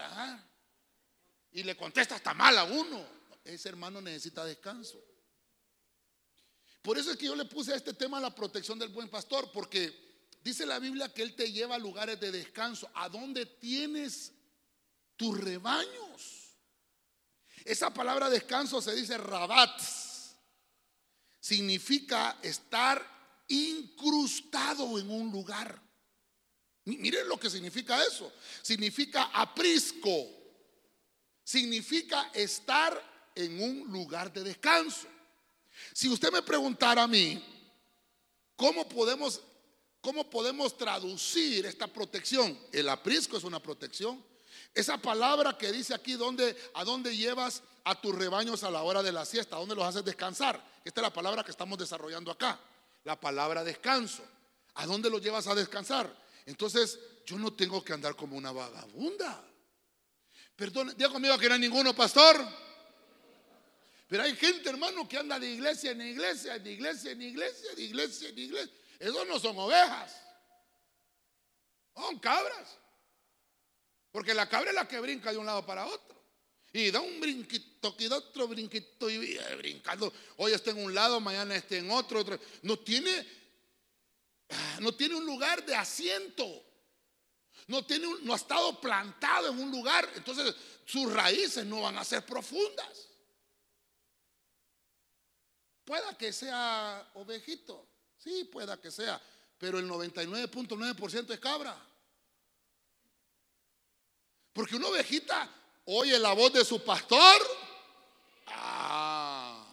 [1.52, 3.04] y le contesta hasta mal a uno.
[3.44, 5.02] Ese hermano necesita descanso.
[6.82, 9.50] Por eso es que yo le puse a este tema la protección del buen pastor,
[9.52, 14.32] porque dice la Biblia que Él te lleva a lugares de descanso, a donde tienes
[15.16, 16.56] tus rebaños.
[17.64, 19.80] Esa palabra descanso se dice rabat.
[21.40, 23.04] Significa estar
[23.48, 25.85] incrustado en un lugar.
[26.86, 28.32] Miren lo que significa eso.
[28.62, 30.28] Significa aprisco.
[31.42, 35.08] Significa estar en un lugar de descanso.
[35.92, 37.44] Si usted me preguntara a mí,
[38.54, 39.40] ¿cómo podemos,
[40.00, 42.58] cómo podemos traducir esta protección?
[42.72, 44.24] El aprisco es una protección.
[44.72, 46.14] Esa palabra que dice aquí,
[46.74, 49.56] ¿a dónde llevas a tus rebaños a la hora de la siesta?
[49.56, 50.64] ¿A dónde los haces descansar?
[50.84, 52.60] Esta es la palabra que estamos desarrollando acá.
[53.02, 54.22] La palabra descanso.
[54.74, 56.25] ¿A dónde los llevas a descansar?
[56.46, 59.44] Entonces, yo no tengo que andar como una vagabunda.
[60.54, 62.36] Perdón, diga conmigo que no hay ninguno, pastor.
[64.08, 67.82] Pero hay gente, hermano, que anda de iglesia en iglesia, de iglesia en iglesia, de
[67.82, 68.74] iglesia en iglesia.
[68.98, 70.16] Esos no son ovejas.
[71.94, 72.78] Son cabras.
[74.12, 76.16] Porque la cabra es la que brinca de un lado para otro.
[76.72, 80.12] Y da un brinquito, que da otro brinquito y brincando.
[80.36, 82.38] Hoy está en un lado, mañana está en otro, otro.
[82.62, 83.26] No tiene,
[84.80, 86.64] no tiene un lugar de asiento.
[87.68, 90.08] No, tiene no ha estado plantado en un lugar.
[90.14, 90.54] Entonces
[90.84, 93.08] sus raíces no van a ser profundas.
[95.84, 97.86] Pueda que sea ovejito.
[98.18, 99.20] Sí, pueda que sea.
[99.58, 101.76] Pero el 99.9% es cabra.
[104.52, 105.50] Porque una ovejita
[105.86, 107.40] oye la voz de su pastor.
[108.46, 109.66] Ah.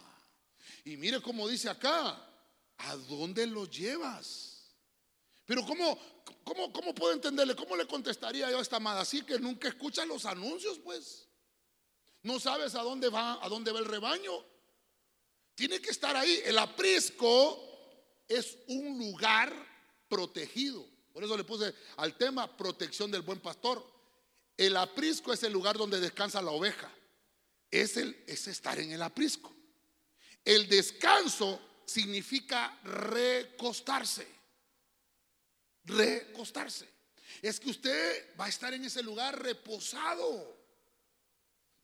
[0.84, 2.22] Y mire cómo dice acá,
[2.78, 4.53] ¿a dónde lo llevas?
[5.46, 5.98] Pero ¿cómo,
[6.42, 7.54] cómo, cómo puedo entenderle?
[7.54, 9.02] ¿Cómo le contestaría yo a esta amada?
[9.02, 11.28] Así que nunca escucha los anuncios, pues.
[12.22, 14.32] No sabes a dónde va, a dónde va el rebaño.
[15.54, 16.40] Tiene que estar ahí.
[16.44, 17.62] El aprisco
[18.26, 19.54] es un lugar
[20.08, 20.86] protegido.
[21.12, 23.84] Por eso le puse al tema protección del buen pastor.
[24.56, 26.90] El aprisco es el lugar donde descansa la oveja.
[27.70, 29.52] Es, el, es estar en el aprisco.
[30.44, 34.26] El descanso significa recostarse.
[35.84, 36.88] Recostarse.
[37.42, 40.56] Es que usted va a estar en ese lugar reposado.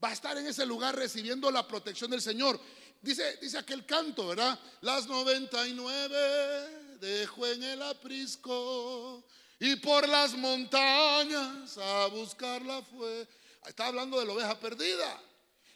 [0.02, 2.60] Va a estar en ese lugar recibiendo la protección del Señor.
[3.02, 4.58] Dice, dice aquel canto, ¿verdad?
[4.80, 9.24] Las 99 dejo en el aprisco
[9.58, 13.28] y por las montañas a buscarla fue.
[13.66, 15.22] Está hablando de la oveja perdida.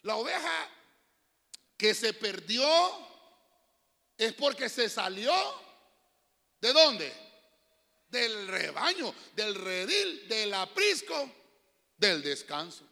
[0.03, 0.71] La oveja
[1.77, 2.67] que se perdió
[4.17, 5.33] es porque se salió.
[6.61, 7.24] ¿De dónde?
[8.15, 11.29] Del rebaño, del redil, del aprisco,
[11.97, 12.85] del descanso.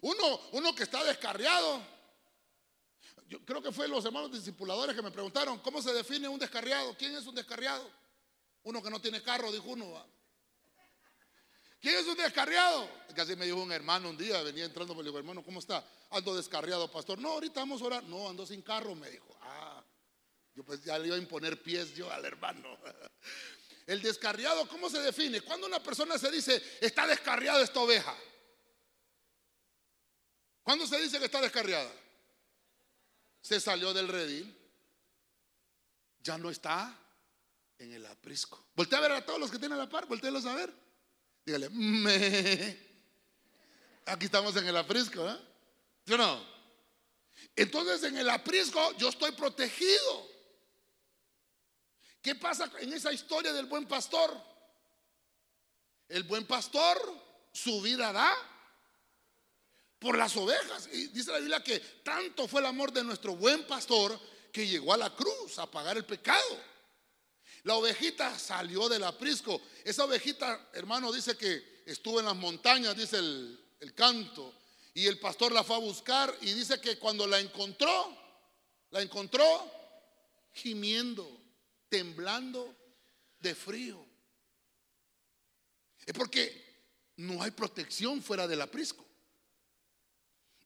[0.00, 1.80] Uno, uno que está descarriado.
[3.28, 6.96] Yo creo que fue los hermanos discipuladores que me preguntaron, ¿cómo se define un descarriado?
[6.98, 7.88] ¿Quién es un descarriado?
[8.64, 10.04] Uno que no tiene carro, dijo uno.
[11.80, 12.90] ¿Quién es un descarriado?
[13.14, 15.84] Casi me dijo un hermano un día, venía entrando, me dijo, hermano, ¿cómo está?
[16.10, 17.20] Ando descarriado, pastor.
[17.20, 18.02] No, ahorita vamos a orar.
[18.02, 19.38] No, ando sin carro, me dijo.
[19.42, 19.80] Ah,
[20.56, 22.76] yo pues ya le iba a imponer pies yo al hermano.
[23.86, 25.40] El descarriado, ¿cómo se define?
[25.40, 28.16] Cuando una persona se dice, está descarriada esta oveja.
[30.62, 31.92] ¿Cuándo se dice que está descarriada?
[33.40, 34.52] Se salió del redil.
[36.18, 36.98] Ya no está
[37.78, 38.66] en el aprisco.
[38.74, 40.74] Voltea a ver a todos los que tienen la par, voltealos a ver.
[41.44, 42.86] Dígale, me.
[44.06, 45.38] Aquí estamos en el aprisco, ¿eh?
[46.06, 46.44] ¿Yo no?
[47.54, 50.35] Entonces en el aprisco yo estoy protegido.
[52.26, 54.36] ¿Qué pasa en esa historia del buen pastor?
[56.08, 57.00] El buen pastor
[57.52, 58.34] su vida da
[60.00, 60.88] por las ovejas.
[60.92, 64.18] Y dice la Biblia que tanto fue el amor de nuestro buen pastor
[64.52, 66.60] que llegó a la cruz a pagar el pecado.
[67.62, 69.62] La ovejita salió del aprisco.
[69.84, 74.52] Esa ovejita, hermano, dice que estuvo en las montañas, dice el, el canto.
[74.94, 78.18] Y el pastor la fue a buscar y dice que cuando la encontró,
[78.90, 79.70] la encontró
[80.54, 81.45] gimiendo,
[81.88, 82.74] temblando
[83.38, 84.04] de frío.
[86.04, 86.64] Es porque
[87.16, 89.04] no hay protección fuera del aprisco.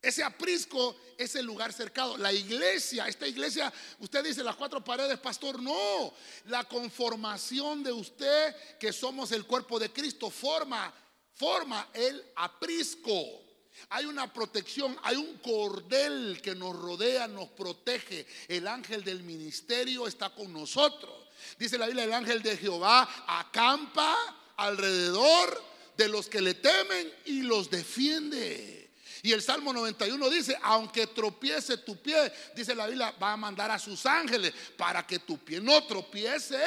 [0.02, 2.16] Ese aprisco es el lugar cercado.
[2.16, 6.14] La iglesia, esta iglesia, usted dice las cuatro paredes, pastor, no.
[6.46, 10.92] La conformación de usted, que somos el cuerpo de Cristo, forma,
[11.34, 13.49] forma el aprisco.
[13.90, 18.26] Hay una protección, hay un cordel que nos rodea, nos protege.
[18.48, 21.28] El ángel del ministerio está con nosotros.
[21.58, 24.16] Dice la Biblia, el ángel de Jehová acampa
[24.56, 25.62] alrededor
[25.96, 28.90] de los que le temen y los defiende.
[29.22, 33.70] Y el Salmo 91 dice, aunque tropiece tu pie, dice la Biblia, va a mandar
[33.70, 36.58] a sus ángeles para que tu pie no tropiece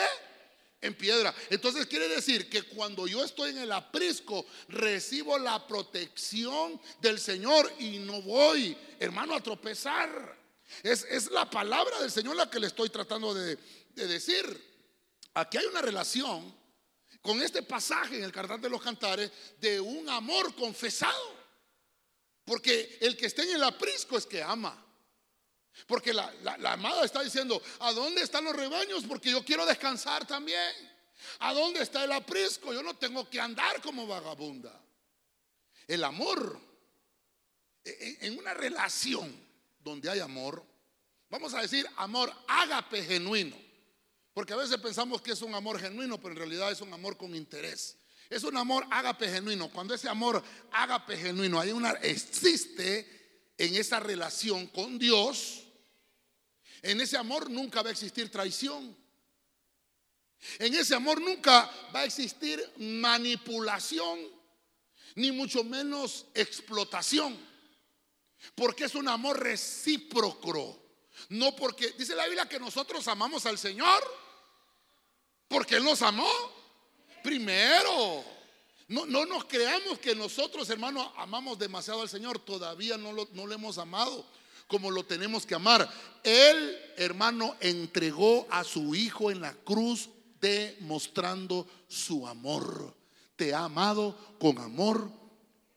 [0.83, 1.33] en piedra.
[1.49, 7.71] Entonces quiere decir que cuando yo estoy en el aprisco, recibo la protección del Señor
[7.79, 10.37] y no voy, hermano, a tropezar.
[10.83, 13.57] Es, es la palabra del Señor la que le estoy tratando de,
[13.95, 14.73] de decir.
[15.33, 16.53] Aquí hay una relación
[17.21, 21.43] con este pasaje en el Cantar de los Cantares de un amor confesado.
[22.45, 24.82] Porque el que esté en el aprisco es que ama.
[25.87, 26.31] Porque la,
[26.65, 29.03] amada está diciendo, ¿a dónde están los rebaños?
[29.07, 30.71] Porque yo quiero descansar también.
[31.39, 32.73] ¿A dónde está el aprisco?
[32.73, 34.79] Yo no tengo que andar como vagabunda.
[35.87, 36.59] El amor,
[37.83, 39.33] en una relación
[39.79, 40.63] donde hay amor,
[41.29, 43.57] vamos a decir amor ágape genuino.
[44.33, 47.17] Porque a veces pensamos que es un amor genuino, pero en realidad es un amor
[47.17, 47.97] con interés.
[48.29, 49.69] Es un amor ágape genuino.
[49.69, 55.62] Cuando ese amor ágape genuino hay una existe en esa relación con Dios,
[56.83, 58.95] en ese amor nunca va a existir traición.
[60.59, 64.19] En ese amor nunca va a existir manipulación,
[65.15, 67.37] ni mucho menos explotación.
[68.53, 70.77] Porque es un amor recíproco.
[71.29, 74.03] No porque, dice la Biblia que nosotros amamos al Señor
[75.47, 76.29] porque Él nos amó
[77.23, 78.25] primero.
[78.89, 82.39] No, no nos creamos que nosotros, hermanos, amamos demasiado al Señor.
[82.39, 84.25] Todavía no lo, no lo hemos amado
[84.73, 85.87] como lo tenemos que amar.
[86.23, 90.09] Él, hermano, entregó a su Hijo en la cruz
[90.41, 92.91] demostrando su amor.
[93.35, 95.11] Te ha amado con amor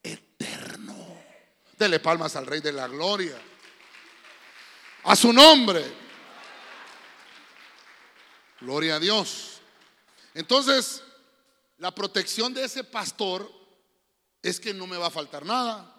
[0.02, 0.96] eterno.
[1.78, 3.38] Dele palmas al Rey de la Gloria.
[5.04, 5.84] A su nombre.
[8.62, 9.60] Gloria a Dios.
[10.32, 11.02] Entonces,
[11.76, 13.52] la protección de ese pastor
[14.40, 15.92] es que no me va a faltar nada.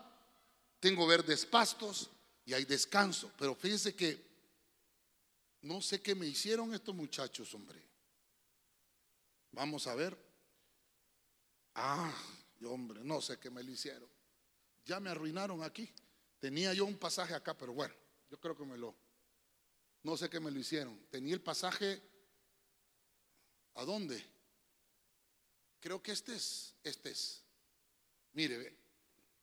[0.80, 2.10] Tengo verdes pastos
[2.48, 3.32] y hay descanso.
[3.38, 4.20] Pero fíjense que
[5.62, 7.80] no sé qué me hicieron estos muchachos, hombre.
[9.52, 10.18] Vamos a ver.
[11.76, 12.12] Ah,
[12.66, 14.10] hombre, no sé qué me lo hicieron.
[14.84, 15.88] Ya me arruinaron aquí.
[16.40, 17.94] Tenía yo un pasaje acá, pero bueno,
[18.32, 18.96] yo creo que me lo.
[20.02, 21.00] No sé qué me lo hicieron.
[21.12, 22.02] Tenía el pasaje
[23.78, 24.24] ¿A dónde?
[25.80, 27.44] Creo que este es, este es.
[28.34, 28.76] Mire, ve.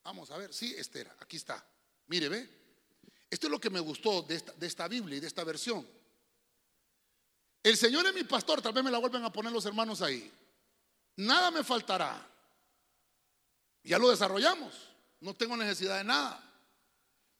[0.02, 1.64] Vamos a ver, sí, Esther, aquí está.
[2.08, 2.63] Mire, ve.
[3.34, 5.84] Esto es lo que me gustó de esta, Biblia y de esta versión.
[7.64, 10.30] El Señor es mi pastor, tal vez me la vuelven a poner los hermanos ahí.
[11.16, 12.30] Nada me faltará.
[13.82, 14.72] Ya lo desarrollamos.
[15.18, 16.48] No tengo necesidad de nada.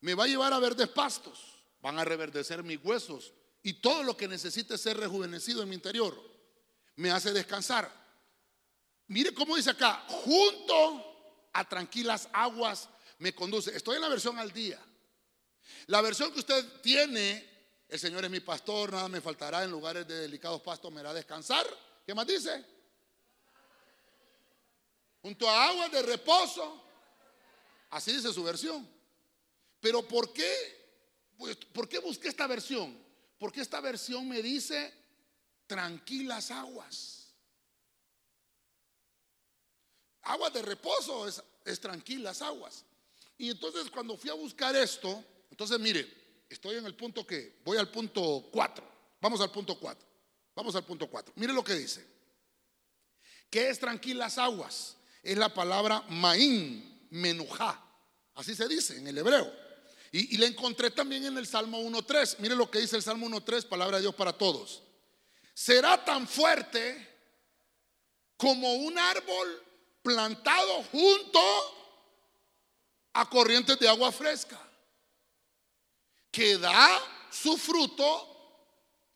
[0.01, 1.63] Me va a llevar a verdes pastos.
[1.81, 3.33] Van a reverdecer mis huesos.
[3.63, 6.21] Y todo lo que necesite ser rejuvenecido en mi interior
[6.97, 7.89] me hace descansar.
[9.07, 13.77] Mire cómo dice acá, junto a tranquilas aguas me conduce.
[13.77, 14.85] Estoy en la versión al día.
[15.87, 17.49] La versión que usted tiene,
[17.89, 21.13] el Señor es mi pastor, nada me faltará, en lugares de delicados pastos me hará
[21.13, 21.67] descansar.
[22.07, 22.65] ¿Qué más dice?
[25.23, 26.83] Junto a aguas de reposo.
[27.91, 28.89] Así dice su versión.
[29.81, 30.85] Pero ¿por qué?
[31.37, 32.99] Pues, ¿Por qué busqué esta versión?
[33.39, 34.93] Porque esta versión me dice
[35.67, 37.35] tranquilas aguas.
[40.23, 42.85] Agua de reposo es, tranquilas aguas.
[43.37, 45.23] Y entonces cuando fui a buscar esto,
[45.55, 46.13] entonces mire,
[46.51, 48.85] estoy en el punto que, voy al punto 4.
[49.21, 50.05] Vamos al punto 4.
[50.53, 51.33] Vamos al punto 4.
[51.37, 52.05] Mire lo que dice.
[53.49, 54.97] ¿Qué es tranquilas aguas?
[55.23, 57.81] Es la palabra maín, menujá.
[58.35, 59.49] Así se dice en el hebreo.
[60.11, 62.39] Y, y la encontré también en el Salmo 1.3.
[62.41, 64.83] Mire lo que dice el Salmo 1.3, palabra de Dios para todos.
[65.55, 67.17] Será tan fuerte
[68.37, 69.63] como un árbol
[70.03, 71.41] plantado junto
[73.13, 74.61] a corrientes de agua fresca,
[76.35, 78.35] que da su fruto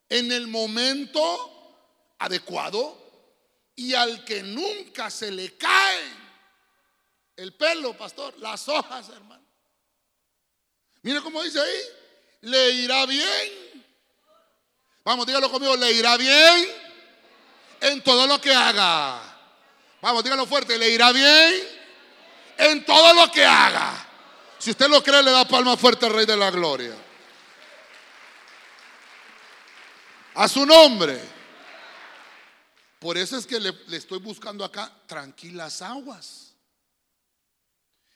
[0.09, 2.97] en el momento adecuado
[3.75, 6.01] y al que nunca se le cae
[7.37, 9.45] el pelo, pastor, las hojas, hermano.
[11.03, 11.81] Mire cómo dice ahí,
[12.43, 13.85] le irá bien.
[15.05, 16.69] Vamos, dígalo conmigo, le irá bien
[17.81, 19.21] en todo lo que haga.
[20.01, 21.69] Vamos, dígalo fuerte, le irá bien
[22.59, 24.07] en todo lo que haga.
[24.59, 27.08] Si usted lo cree, le da palma fuerte al Rey de la Gloria.
[30.39, 31.20] A su nombre.
[33.01, 36.55] Por eso es que le, estoy buscando acá tranquilas aguas.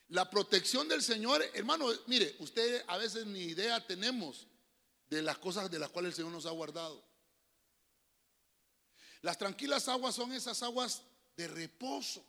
[0.07, 4.47] La protección del Señor, hermano, mire, usted a veces ni idea tenemos
[5.11, 7.03] de las cosas de las cuales el Señor nos ha guardado.
[9.23, 11.03] Las tranquilas aguas son esas aguas
[11.37, 12.25] de reposo.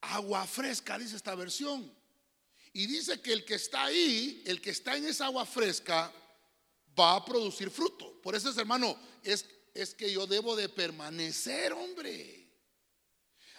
[0.00, 1.92] Agua fresca, dice esta versión.
[2.72, 6.12] Y dice que el que está ahí, el que está en esa agua fresca,
[6.98, 8.20] va a producir fruto.
[8.22, 12.48] Por eso, es, hermano, es, es que yo debo de permanecer, hombre.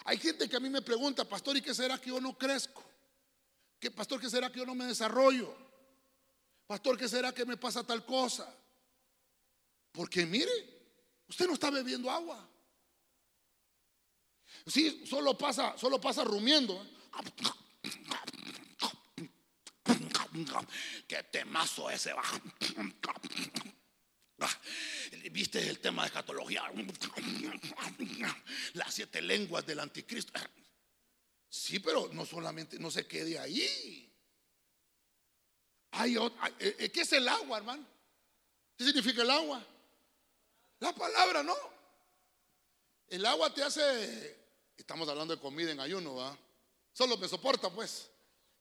[0.05, 2.83] Hay gente que a mí me pregunta, pastor, ¿y qué será que yo no crezco?
[3.79, 5.55] ¿Qué, pastor, qué será que yo no me desarrollo?
[6.67, 8.55] Pastor, ¿qué será que me pasa tal cosa?
[9.91, 10.71] Porque mire,
[11.31, 12.45] Usted no está bebiendo agua.
[14.67, 16.85] Sí, solo pasa, solo pasa rumiendo.
[21.07, 22.23] Qué temazo ese va.
[25.31, 26.63] ¿Viste el tema de escatología?
[28.73, 30.39] Las siete lenguas del anticristo.
[31.49, 34.09] Sí, pero no solamente, no se quede ahí.
[35.91, 37.85] Hay, eh, eh, ¿Qué es el agua, hermano?
[38.77, 39.65] ¿Qué significa el agua?
[40.79, 41.55] La palabra no.
[43.09, 44.37] El agua te hace,
[44.77, 46.37] estamos hablando de comida en ayuno, ¿va?
[46.93, 48.09] Solo me soporta, pues.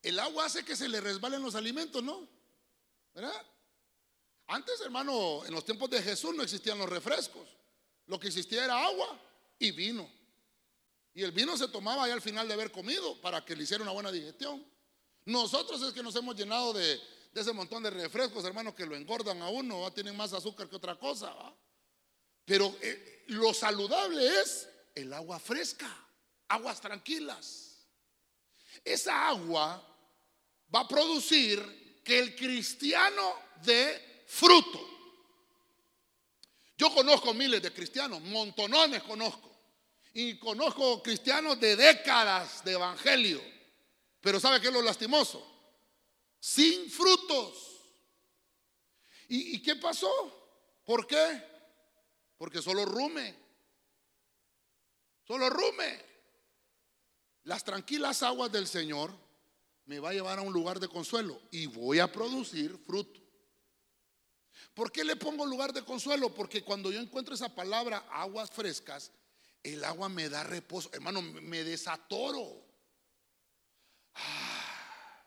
[0.03, 2.27] El agua hace que se le resbalen los alimentos, ¿no?
[3.15, 3.47] ¿Verdad?
[4.47, 7.49] Antes, hermano, en los tiempos de Jesús no existían los refrescos.
[8.07, 9.21] Lo que existía era agua
[9.59, 10.11] y vino.
[11.15, 13.83] Y el vino se tomaba ya al final de haber comido para que le hiciera
[13.83, 14.65] una buena digestión.
[15.25, 17.01] Nosotros es que nos hemos llenado de,
[17.35, 20.99] ese montón de refrescos, hermano, que lo engordan a uno, tienen más azúcar que otra
[20.99, 21.35] cosa.
[22.45, 25.95] Pero eh, lo saludable es el agua fresca,
[26.49, 27.87] aguas tranquilas.
[28.85, 29.90] Esa agua
[30.75, 34.89] va a producir que el cristiano dé fruto.
[36.77, 39.49] Yo conozco miles de cristianos, montonones conozco.
[40.15, 43.41] Y conozco cristianos de décadas de evangelio.
[44.21, 45.47] Pero ¿sabe qué es lo lastimoso?
[46.41, 47.81] Sin frutos.
[49.29, 50.11] ¿Y, y qué pasó?
[50.85, 51.45] ¿Por qué?
[52.37, 53.37] Porque solo rume.
[55.27, 56.05] Solo rume.
[57.45, 59.15] Las tranquilas aguas del Señor
[59.91, 63.19] me va a llevar a un lugar de consuelo y voy a producir fruto.
[64.73, 66.33] ¿Por qué le pongo lugar de consuelo?
[66.33, 69.11] Porque cuando yo encuentro esa palabra aguas frescas,
[69.65, 70.91] el agua me da reposo.
[70.93, 72.65] Hermano, me desatoro.
[74.15, 75.25] Ah.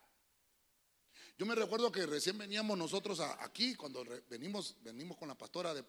[1.38, 5.84] Yo me recuerdo que recién veníamos nosotros aquí, cuando venimos, venimos con la pastora de,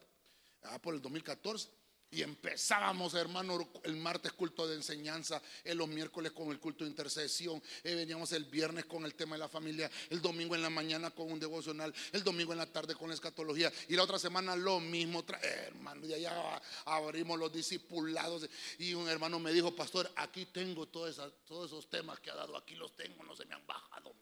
[0.63, 1.69] Ah, por el 2014.
[2.11, 6.89] Y empezábamos, hermano, el martes culto de enseñanza, en los miércoles con el culto de
[6.89, 10.69] intercesión, eh, veníamos el viernes con el tema de la familia, el domingo en la
[10.69, 14.19] mañana con un devocional, el domingo en la tarde con la escatología y la otra
[14.19, 18.47] semana lo mismo, hermano, y allá abrimos los discipulados
[18.77, 22.75] y un hermano me dijo, pastor, aquí tengo todos esos temas que ha dado, aquí
[22.75, 24.15] los tengo, no se me han bajado.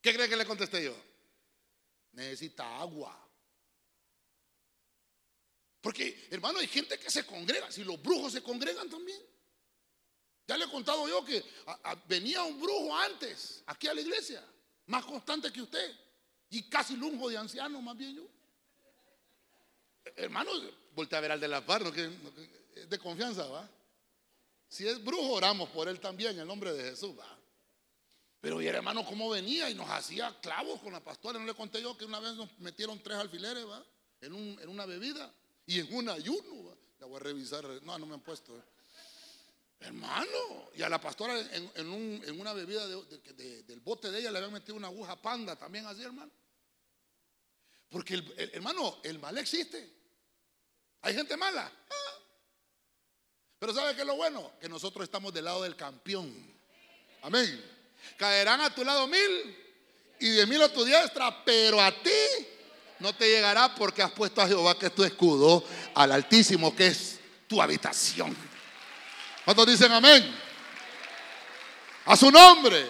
[0.00, 0.94] ¿Qué cree que le contesté yo?
[2.12, 3.27] Necesita agua.
[5.80, 7.70] Porque, hermano, hay gente que se congrega.
[7.70, 9.20] Si los brujos se congregan también.
[10.46, 11.44] Ya le he contado yo que
[12.08, 14.42] venía un brujo antes, aquí a la iglesia,
[14.86, 15.94] más constante que usted.
[16.48, 18.26] Y casi lungo de anciano, más bien yo.
[20.16, 20.50] Hermano,
[20.94, 22.10] voltea a ver al de la par, que,
[22.74, 23.68] es de confianza, ¿va?
[24.68, 27.38] Si es brujo, oramos por él también, en el nombre de Jesús, ¿va?
[28.40, 29.68] Pero y el hermano, ¿cómo venía?
[29.68, 31.38] Y nos hacía clavos con la pastora.
[31.38, 33.84] No le conté yo que una vez nos metieron tres alfileres, ¿va?
[34.22, 35.30] En, un, en una bebida.
[35.68, 38.58] Y en un ayuno, la voy a revisar, no, no me han puesto.
[39.80, 41.38] Hermano, y a la pastora
[41.74, 46.02] en, una bebida del bote de ella le habían metido una aguja panda, también así,
[46.02, 46.32] hermano.
[47.90, 48.14] Porque,
[48.54, 49.92] hermano, el mal existe.
[51.02, 51.70] Hay gente mala.
[51.90, 52.18] Ah.
[53.58, 54.52] Pero ¿sabe qué es lo bueno?
[54.58, 56.32] Que nosotros estamos del lado del campeón.
[57.20, 57.62] Amén.
[58.16, 59.56] Caerán a tu lado mil
[60.18, 62.56] y diez mil a tu diestra, pero a ti
[63.00, 66.88] no te llegará porque has puesto a Jehová que es tu escudo, al Altísimo que
[66.88, 68.36] es tu habitación.
[69.44, 70.34] ¿Cuántos dicen amén?
[72.04, 72.86] A su nombre.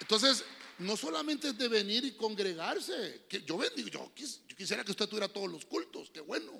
[0.00, 0.44] Entonces,
[0.78, 3.26] no solamente es de venir y congregarse.
[3.28, 6.52] Que yo bendigo, yo, yo quisiera que usted tuviera todos los cultos, qué bueno.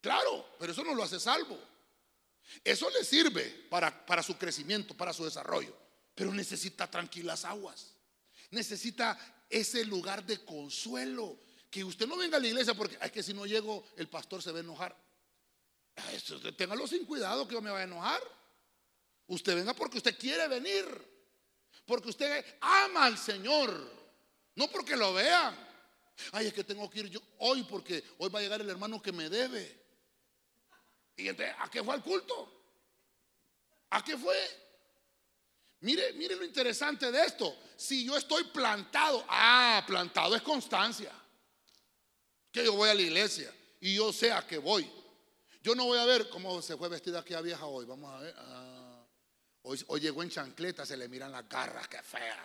[0.00, 1.58] Claro, pero eso no lo hace salvo.
[2.62, 5.76] Eso le sirve para, para su crecimiento, para su desarrollo.
[6.14, 7.94] Pero necesita tranquilas aguas.
[8.50, 9.18] Necesita
[9.48, 11.38] ese lugar de consuelo.
[11.70, 14.42] Que usted no venga a la iglesia porque es que si no llego, el pastor
[14.42, 14.96] se va a enojar.
[16.56, 18.22] téngalo sin cuidado que yo me vaya a enojar.
[19.26, 20.86] Usted venga porque usted quiere venir.
[21.84, 23.70] Porque usted ama al Señor.
[24.54, 25.54] No porque lo vean.
[26.32, 29.02] Ay, es que tengo que ir yo hoy porque hoy va a llegar el hermano
[29.02, 29.84] que me debe.
[31.16, 32.52] Y entonces, ¿a qué fue al culto?
[33.90, 34.36] ¿A qué fue?
[35.80, 37.54] Mire, mire lo interesante de esto.
[37.76, 41.12] Si yo estoy plantado, ah, plantado es constancia.
[42.50, 44.90] Que yo voy a la iglesia y yo sé a qué voy.
[45.62, 47.84] Yo no voy a ver cómo se fue vestida aquella vieja hoy.
[47.84, 48.34] Vamos a ver.
[48.38, 49.04] Ah,
[49.62, 52.44] hoy, llegó en chancleta, se le miran las garras, qué fea.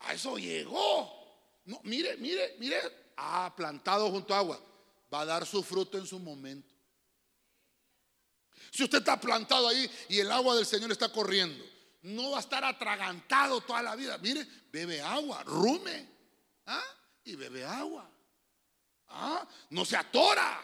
[0.00, 1.60] A eso llegó.
[1.64, 2.80] No, mire, mire, mire.
[3.16, 4.60] Ah, plantado junto a agua.
[5.12, 6.72] Va a dar su fruto en su momento.
[8.70, 11.62] Si usted está plantado ahí y el agua del Señor está corriendo,
[12.02, 14.18] no va a estar atragantado toda la vida.
[14.18, 16.08] Mire, bebe agua, rume.
[16.66, 16.84] ¿ah?
[17.24, 18.08] Y bebe agua.
[19.08, 19.46] ¿ah?
[19.70, 20.60] No se atora.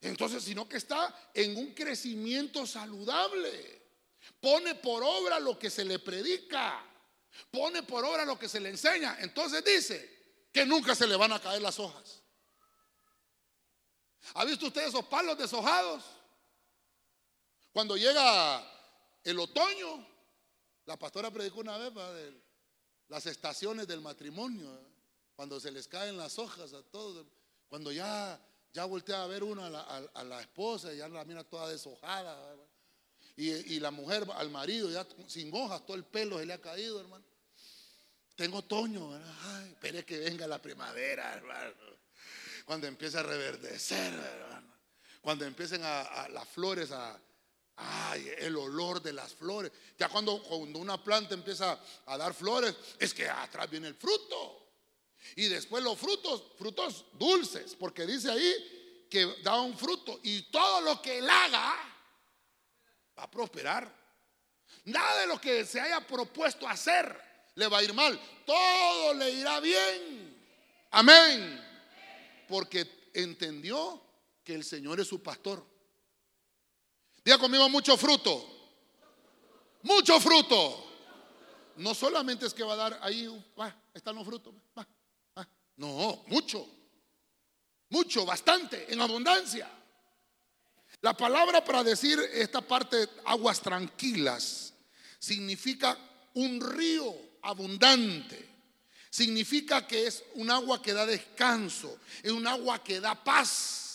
[0.00, 3.82] Entonces, sino que está en un crecimiento saludable.
[4.40, 6.82] Pone por obra lo que se le predica.
[7.50, 9.18] Pone por obra lo que se le enseña.
[9.20, 12.22] Entonces dice que nunca se le van a caer las hojas.
[14.34, 16.02] ¿Ha visto usted esos palos deshojados?
[17.72, 18.75] Cuando llega
[19.26, 20.06] el otoño,
[20.84, 21.92] la pastora predicó una vez
[23.08, 24.70] las estaciones del matrimonio,
[25.34, 27.26] cuando se les caen las hojas a todos,
[27.68, 28.40] cuando ya,
[28.72, 32.56] ya voltea a ver uno a la, esposa y ya la mira toda deshojada,
[33.36, 37.00] y, la mujer al marido ya sin hojas, todo el pelo se le ha caído,
[37.00, 37.24] hermano.
[38.36, 39.12] Tengo otoño,
[39.42, 41.74] Ay, espere que venga la primavera, hermano.
[42.64, 44.12] Cuando empiece a reverdecer.
[45.20, 47.18] Cuando empiecen a las flores a,
[47.76, 49.70] Ay, el olor de las flores.
[49.98, 54.66] Ya cuando, cuando una planta empieza a dar flores, es que atrás viene el fruto.
[55.34, 60.20] Y después los frutos, frutos dulces, porque dice ahí que da un fruto.
[60.22, 61.74] Y todo lo que él haga
[63.18, 63.94] va a prosperar.
[64.84, 67.20] Nada de lo que se haya propuesto hacer
[67.56, 68.18] le va a ir mal.
[68.44, 70.36] Todo le irá bien.
[70.92, 71.62] Amén.
[72.48, 74.00] Porque entendió
[74.44, 75.75] que el Señor es su pastor.
[77.26, 78.48] Diga conmigo mucho fruto.
[79.82, 80.86] Mucho fruto.
[81.78, 83.26] No solamente es que va a dar ahí,
[83.58, 84.54] va, están los frutos.
[85.76, 86.66] No, mucho.
[87.88, 89.68] Mucho, bastante, en abundancia.
[91.00, 94.72] La palabra para decir esta parte, aguas tranquilas,
[95.18, 95.98] significa
[96.34, 97.12] un río
[97.42, 98.48] abundante.
[99.10, 103.85] Significa que es un agua que da descanso, es un agua que da paz.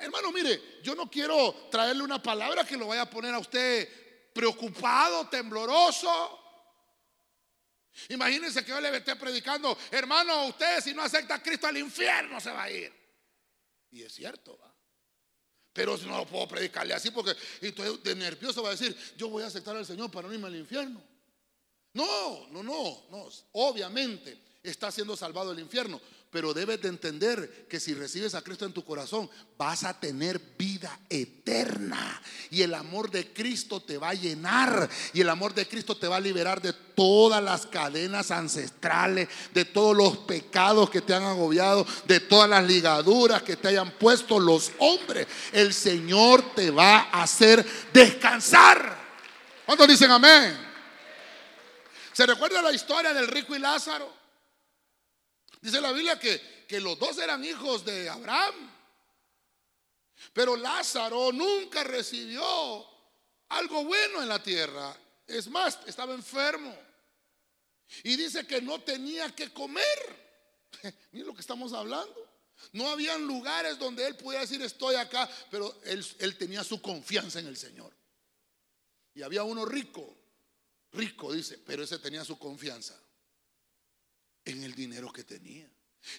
[0.00, 3.88] Hermano, mire, yo no quiero traerle una palabra que lo vaya a poner a usted
[4.32, 6.38] preocupado, tembloroso.
[8.10, 12.40] Imagínense que yo le esté predicando, hermano, usted si no acepta a Cristo al infierno
[12.40, 12.92] se va a ir.
[13.90, 14.72] Y es cierto, ¿va?
[15.72, 19.46] Pero no lo puedo predicarle así porque de nervioso va a decir, yo voy a
[19.46, 21.02] aceptar al Señor para no irme al infierno.
[21.94, 23.28] No, no, no, no.
[23.52, 26.00] Obviamente está siendo salvado del infierno
[26.30, 29.28] pero debes de entender que si recibes a Cristo en tu corazón,
[29.58, 32.22] vas a tener vida eterna.
[32.50, 34.88] Y el amor de Cristo te va a llenar.
[35.12, 39.64] Y el amor de Cristo te va a liberar de todas las cadenas ancestrales, de
[39.64, 44.38] todos los pecados que te han agobiado, de todas las ligaduras que te hayan puesto
[44.38, 45.26] los hombres.
[45.50, 48.96] El Señor te va a hacer descansar.
[49.66, 50.56] ¿Cuántos dicen amén?
[52.12, 54.19] ¿Se recuerda la historia del rico y Lázaro?
[55.60, 58.70] Dice la Biblia que, que los dos eran hijos de Abraham.
[60.32, 62.86] Pero Lázaro nunca recibió
[63.48, 64.96] algo bueno en la tierra.
[65.26, 66.76] Es más, estaba enfermo.
[68.04, 70.20] Y dice que no tenía que comer.
[71.12, 72.28] Miren lo que estamos hablando.
[72.72, 77.40] No habían lugares donde él pudiera decir estoy acá, pero él, él, tenía su confianza
[77.40, 77.92] en el Señor.
[79.14, 80.14] Y había uno rico,
[80.92, 82.94] rico dice, pero ese tenía su confianza
[84.50, 85.68] en el dinero que tenía,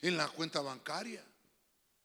[0.01, 1.23] en la cuenta bancaria.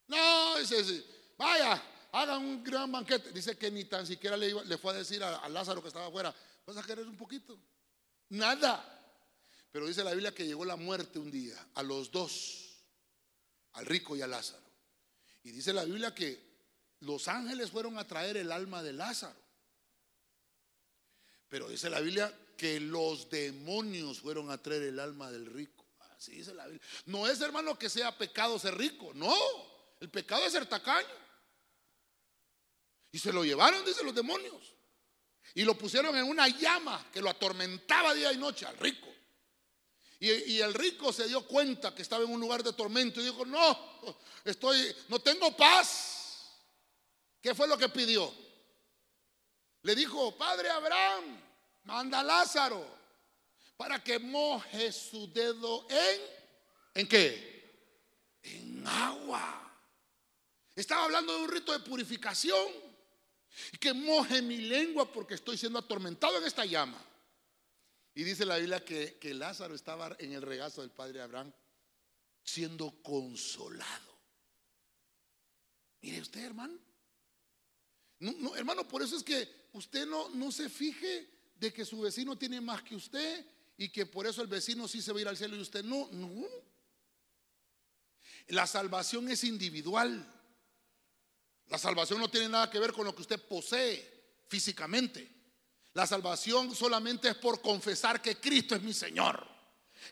[0.09, 1.05] No, ese,
[1.37, 3.33] vaya, hagan un gran banquete.
[3.33, 6.35] Dice que ni tan siquiera le, le fue a decir a, Lázaro que estaba afuera,
[6.66, 7.59] vas a querer un poquito.
[8.31, 8.93] Nada.
[9.70, 12.79] Pero dice la Biblia que llegó la muerte un día a los dos,
[13.72, 14.64] al rico y a Lázaro.
[15.45, 16.41] Y dice la Biblia que
[17.01, 19.39] los ángeles fueron a traer el alma de Lázaro.
[21.49, 25.76] Pero dice la Biblia que los demonios fueron a traer el alma del rico.
[26.16, 26.86] Así dice la Biblia.
[27.06, 29.12] No es, hermano, que sea pecado ser rico.
[29.14, 29.34] No,
[30.00, 31.06] el pecado es ser tacaño.
[33.12, 34.74] Y se lo llevaron, dice los demonios.
[35.54, 39.08] Y lo pusieron en una llama que lo atormentaba día y noche al rico.
[40.18, 43.24] Y, y, el rico se dio cuenta que estaba en un lugar de tormento y
[43.24, 46.56] dijo, no, estoy, no tengo paz.
[47.42, 48.32] ¿Qué fue lo que pidió?
[49.82, 51.38] Le dijo, Padre Abraham,
[51.84, 52.95] manda a Lázaro
[53.77, 56.20] para que moje su dedo en,
[56.95, 58.41] ¿en qué?
[58.43, 59.62] En agua.
[60.74, 62.87] Estaba hablando de un rito de purificación.
[63.72, 67.03] Y que moje mi lengua porque estoy siendo atormentado en esta llama.
[68.14, 71.53] Y dice la Biblia que, que Lázaro estaba en el regazo del padre Abraham
[72.43, 74.16] siendo consolado.
[76.03, 76.79] Mire usted, hermano.
[78.18, 82.37] No, hermano, por eso es que usted no, no se fije de que su vecino
[82.37, 83.45] tiene más que usted
[83.77, 85.85] y que por eso el vecino sí se va a ir al cielo y usted
[85.85, 86.09] no.
[86.12, 86.47] No.
[88.49, 90.33] La salvación es individual.
[91.68, 95.29] La salvación no tiene nada que ver con lo que usted posee físicamente.
[95.95, 99.47] La salvación solamente es por confesar que Cristo es mi Señor.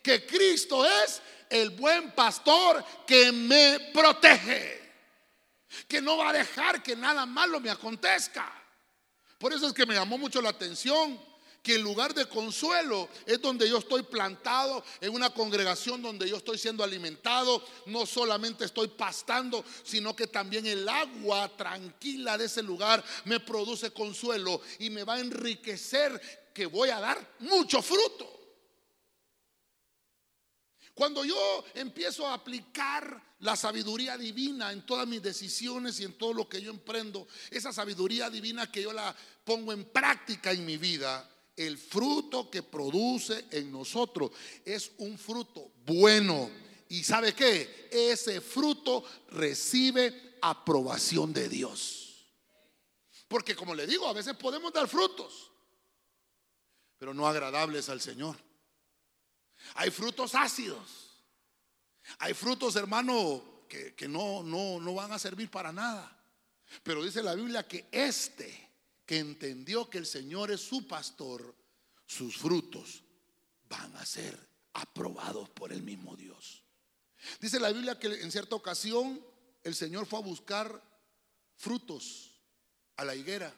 [0.03, 4.85] Que Cristo es el buen pastor que me protege
[5.89, 8.53] que no va a dejar que nada malo me acontezca.
[9.39, 11.21] Por eso es que me llamó mucho la atención
[11.65, 16.37] que en lugar de consuelo es donde yo estoy plantado, en una congregación donde yo
[16.37, 22.63] estoy siendo alimentado, no solamente estoy pastando, sino que también el agua tranquila de ese
[22.63, 28.31] lugar me produce consuelo y me va a enriquecer que voy a dar mucho fruto.
[30.93, 36.35] Cuando yo empiezo a aplicar la sabiduría divina en todas mis decisiones y en todo
[36.35, 40.77] lo que yo emprendo, esa sabiduría divina que yo la pongo en práctica en mi
[40.77, 44.31] vida, el fruto que produce en nosotros
[44.65, 46.51] es un fruto bueno.
[46.89, 47.89] ¿Y sabe qué?
[47.91, 52.27] Ese fruto recibe aprobación de Dios.
[53.29, 55.51] Porque como le digo, a veces podemos dar frutos,
[56.99, 58.37] pero no agradables al Señor.
[59.75, 61.05] Hay frutos ácidos.
[62.19, 66.11] Hay frutos, hermano, que, no, no, no van a servir para nada.
[66.83, 68.74] Pero dice la Biblia que este
[69.07, 71.55] que entendió que el Señor es su pastor,
[72.07, 73.03] sus frutos
[73.69, 74.39] van a ser
[74.75, 76.63] aprobados por el mismo Dios.
[77.41, 79.25] Dice la Biblia que en cierta ocasión
[79.63, 80.83] el Señor fue a buscar
[81.57, 82.41] frutos
[82.97, 83.55] a la higuera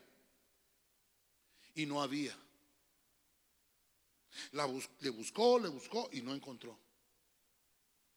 [1.74, 2.36] y no había
[5.00, 6.78] le buscó, le buscó y no encontró.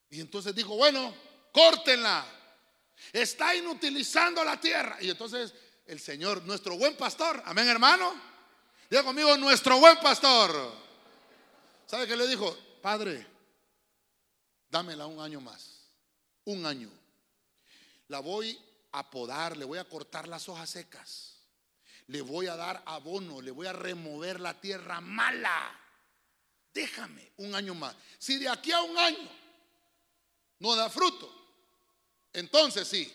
[0.10, 1.14] Y entonces dijo, bueno,
[1.54, 2.26] córtenla.
[3.14, 4.98] Está inutilizando la tierra.
[5.02, 5.54] Y entonces
[5.90, 8.14] el Señor, nuestro buen pastor, amén hermano.
[8.90, 10.74] Diga conmigo, nuestro buen pastor.
[11.86, 12.56] ¿Sabe qué le dijo?
[12.82, 13.26] Padre,
[14.70, 15.82] dámela un año más.
[16.46, 16.90] Un año.
[18.08, 18.60] La voy
[18.92, 21.36] a podar, le voy a cortar las hojas secas.
[22.08, 25.80] Le voy a dar abono, le voy a remover la tierra mala
[26.74, 27.96] déjame un año más.
[28.18, 29.30] Si de aquí a un año
[30.60, 31.30] no da fruto,
[32.34, 33.12] entonces sí,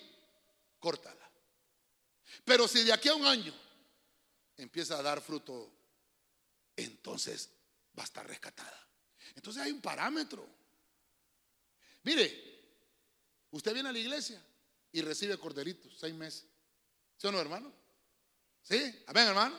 [0.78, 1.23] córtala.
[2.44, 3.54] Pero si de aquí a un año
[4.56, 5.72] empieza a dar fruto,
[6.76, 7.50] entonces
[7.98, 8.88] va a estar rescatada.
[9.34, 10.46] Entonces hay un parámetro.
[12.02, 12.62] Mire,
[13.50, 14.42] usted viene a la iglesia
[14.92, 16.44] y recibe corderitos, seis meses.
[17.16, 17.72] ¿Sí o no, hermano?
[18.62, 19.02] ¿Sí?
[19.06, 19.56] Amén, hermano.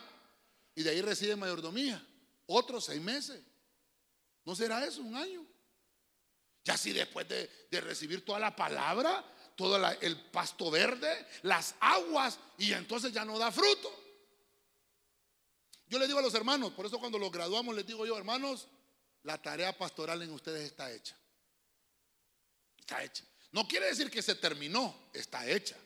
[0.76, 2.06] Y de ahí recibe mayordomía,
[2.48, 3.42] otros seis meses.
[4.44, 5.46] ¿No será eso un año?
[6.64, 7.50] Ya si después de,
[7.82, 9.24] recibir toda la palabra,
[9.56, 14.04] todo el pasto verde, las aguas, y entonces ya no da fruto.
[15.88, 18.68] Yo le digo a los hermanos, por eso cuando los graduamos les digo yo, hermanos,
[19.24, 21.16] la tarea pastoral en ustedes está hecha.
[22.78, 23.24] Está hecha.
[23.52, 25.78] No quiere decir que se terminó, está hecha.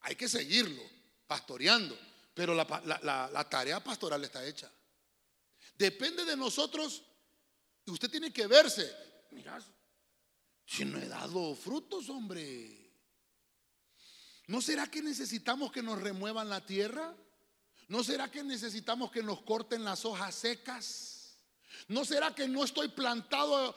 [0.00, 0.82] Hay que seguirlo,
[1.26, 1.96] pastoreando,
[2.34, 4.70] pero la, tarea pastoral está hecha.
[5.76, 7.02] Depende de nosotros
[7.84, 8.90] y usted tiene que verse.
[9.30, 9.60] Mira,
[10.66, 12.81] si no he dado frutos, hombre.
[14.46, 17.14] ¿No será que necesitamos que nos remuevan la tierra?
[17.88, 21.36] ¿No será que necesitamos que nos corten las hojas secas?
[21.88, 23.74] ¿No será que no estoy plantado?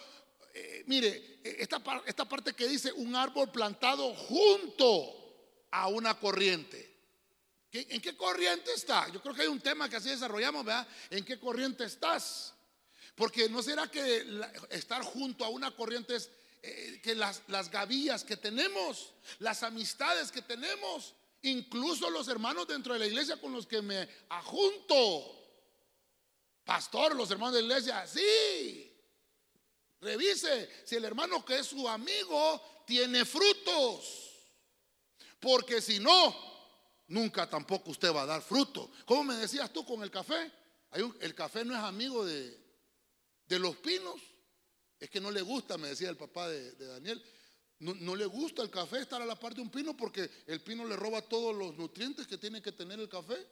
[0.54, 6.94] Eh, mire, esta, esta parte que dice un árbol plantado junto a una corriente.
[7.72, 9.10] ¿En qué corriente está?
[9.12, 10.88] Yo creo que hay un tema que así desarrollamos, ¿verdad?
[11.10, 12.54] ¿En qué corriente estás?
[13.16, 14.26] Porque no será que
[14.70, 16.30] estar junto a una corriente es
[16.66, 21.14] eh, que las, las gavillas que tenemos, las amistades que tenemos,
[21.44, 25.32] incluso los hermanos dentro de la iglesia con los que me ajunto.
[26.64, 28.92] Pastor, los hermanos de la iglesia, sí.
[30.02, 34.26] Revise si el hermano que es su amigo tiene frutos.
[35.40, 36.36] Porque si no,
[37.08, 38.92] nunca tampoco usted va a dar fruto.
[39.06, 40.52] ¿Cómo me decías tú con el café?
[41.20, 42.58] el café no es amigo de,
[43.50, 44.16] los pinos.
[45.00, 47.24] Es que no le gusta, me decía el papá de, Daniel.
[47.80, 50.86] No, le gusta el café estar a la par de un pino porque el pino
[50.86, 53.46] le roba todos los nutrientes que tiene que tener el café.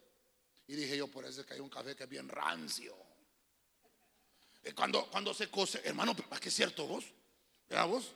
[0.66, 2.96] Y dije yo, por eso es que hay un café que es bien rancio.
[4.74, 7.04] Cuando, cuando se cose, hermano, ¿es que es cierto vos?
[7.68, 8.12] ¿Vea vos?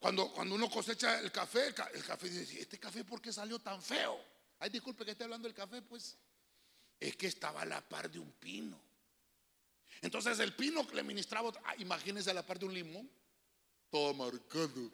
[0.00, 1.74] Cuando, cuando uno cosecha el café, el
[2.04, 4.18] café dice, ¿este café por qué salió tan feo?
[4.58, 6.16] Ay, disculpe que esté hablando del café, pues.
[6.98, 8.80] Es que estaba a la par de un pino.
[10.02, 13.08] Entonces el pino que le ministraba, ah, imagínense a la par de un limón,
[13.88, 14.90] todo marcado.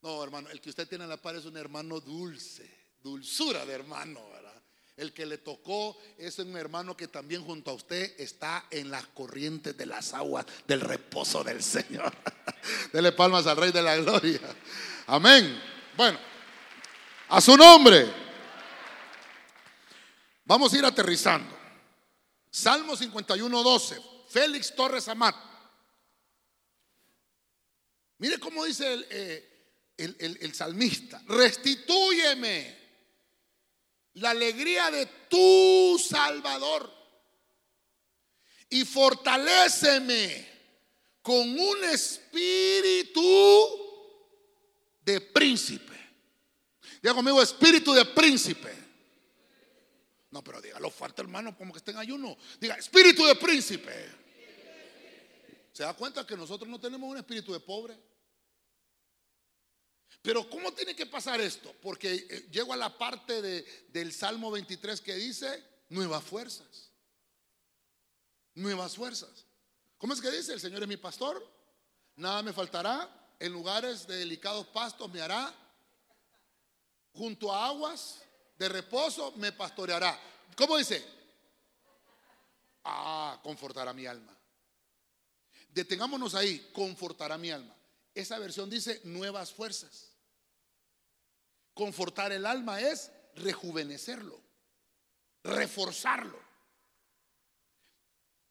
[0.00, 2.68] No, hermano, el que usted tiene a la par es un hermano dulce,
[3.02, 4.54] dulzura de hermano, ¿verdad?
[4.96, 9.06] El que le tocó es un hermano que también junto a usted está en las
[9.08, 12.12] corrientes de las aguas del reposo del Señor.
[12.92, 14.40] Dele palmas al Rey de la Gloria.
[15.06, 15.60] Amén.
[15.96, 16.18] Bueno.
[17.28, 18.10] A su nombre.
[20.44, 21.57] Vamos a ir aterrizando.
[22.50, 24.00] Salmo 51, 12.
[24.28, 25.34] Félix Torres Amat.
[28.18, 31.22] Mire cómo dice eh, el, el salmista.
[31.26, 32.76] Restitúyeme
[34.14, 36.92] la alegría de tu Salvador
[38.70, 40.46] y fortaléceme
[41.22, 43.22] con un espíritu
[45.00, 45.88] de príncipe.
[47.02, 48.87] Diga conmigo, espíritu de príncipe.
[50.30, 52.36] No, pero dígalo fuerte, hermano, como que esté en ayuno.
[52.60, 54.28] Diga, espíritu de príncipe.
[55.72, 57.98] ¿Se da cuenta que nosotros no tenemos un espíritu de pobre?
[60.20, 61.74] Pero ¿cómo tiene que pasar esto?
[61.80, 63.40] Porque eh, llego a la parte
[63.88, 66.90] del Salmo 23 que dice, nuevas fuerzas.
[68.54, 69.46] Nuevas fuerzas.
[69.96, 70.52] ¿Cómo es que dice?
[70.52, 71.44] El Señor es mi pastor,
[72.16, 73.08] nada me faltará,
[73.38, 75.54] en lugares de delicados pastos me hará
[77.12, 78.20] junto a aguas
[78.58, 80.18] de reposo me pastoreará.
[80.56, 81.04] ¿Cómo dice?
[82.84, 84.36] Ah, confortará mi alma.
[85.68, 87.74] Detengámonos ahí, confortará mi alma.
[88.14, 90.10] Esa versión dice nuevas fuerzas.
[91.72, 94.40] Confortar el alma es rejuvenecerlo,
[95.44, 96.48] reforzarlo.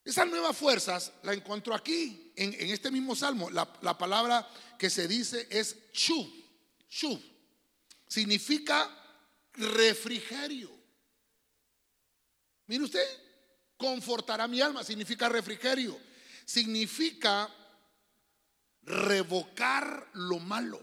[0.05, 3.49] Esas nuevas fuerzas la encuentro aquí, en, este mismo salmo.
[3.49, 4.47] La, la, palabra
[4.79, 6.45] que se dice es chu,
[6.87, 7.21] chu
[8.07, 8.89] significa
[9.57, 10.71] refrigerio.
[12.67, 13.07] Mire usted,
[13.77, 15.99] confortará mi alma, significa refrigerio.
[16.45, 17.49] Significa
[18.83, 20.81] revocar lo malo.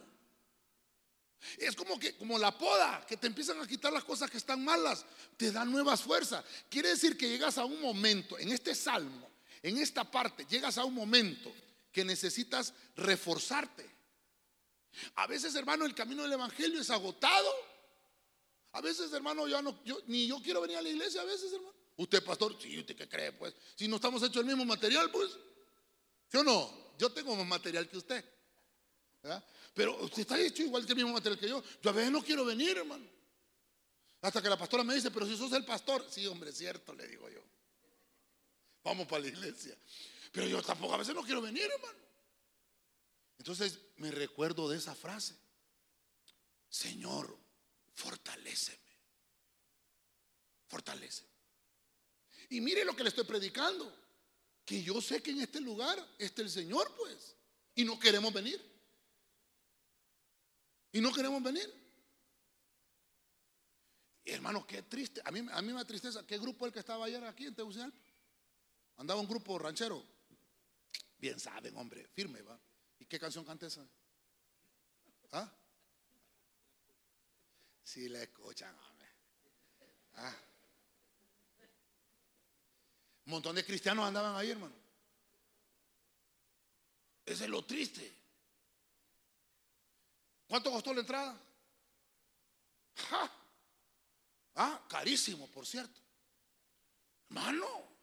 [1.59, 4.65] Es como que como la poda, que te empiezan a quitar las cosas que están
[4.65, 5.05] malas,
[5.37, 6.45] te dan nuevas fuerzas.
[6.71, 9.31] Quiere decir que llegas a un momento en este salmo,
[9.63, 11.53] en esta parte, llegas a un momento
[11.93, 13.89] que necesitas reforzarte.
[15.17, 17.51] A veces, hermano, el camino del Evangelio es agotado.
[18.75, 21.53] A veces, hermano, yo no, yo, ni yo quiero venir a la iglesia, a veces,
[21.53, 21.75] hermano.
[21.97, 23.55] Usted, pastor, sí, usted qué cree, pues.
[23.77, 25.31] Si no estamos hechos el mismo material, pues.
[26.29, 26.93] ¿Sí o no?
[26.99, 28.25] Yo tengo más material que usted.
[29.75, 31.63] Pero usted está hecho igual que el mismo material que yo.
[31.83, 33.07] Yo a veces no quiero venir, hermano.
[34.23, 36.05] Hasta que la pastora me dice, pero si sos el pastor.
[36.11, 37.43] Sí, hombre, cierto, le digo yo.
[38.83, 39.77] Vamos para la iglesia.
[40.33, 41.99] Pero yo tampoco a veces no quiero venir, hermano.
[43.39, 45.37] Entonces me recuerdo de esa frase.
[46.69, 47.44] Señor,
[47.95, 48.79] fortaléceme.
[50.67, 51.25] Fortalece.
[52.51, 54.05] Y mire lo que le estoy predicando.
[54.65, 57.37] Que yo sé que en este lugar está el Señor, pues.
[57.75, 58.61] Y no queremos venir.
[60.93, 61.83] Y no queremos venir.
[64.25, 65.21] hermano, qué triste.
[65.25, 66.27] A mí, a mí me da tristeza.
[66.27, 67.99] ¿Qué grupo el que estaba ayer aquí en Tegucigalpa?
[68.97, 70.05] Andaba un grupo ranchero.
[71.19, 72.59] Bien saben, hombre, firme, va.
[72.99, 73.87] ¿Y qué canción canta esa?
[75.33, 75.53] ¿Ah?
[77.85, 79.09] Escuchan, hombre.
[80.17, 80.35] ¿Ah?
[83.27, 84.75] Un montón de cristianos andaban ahí, hermano.
[87.25, 88.13] Ese es lo triste.
[90.49, 91.41] ¿Cuánto costó la entrada?
[94.57, 96.01] Ah, carísimo, por cierto.
[97.29, 97.95] Hermano.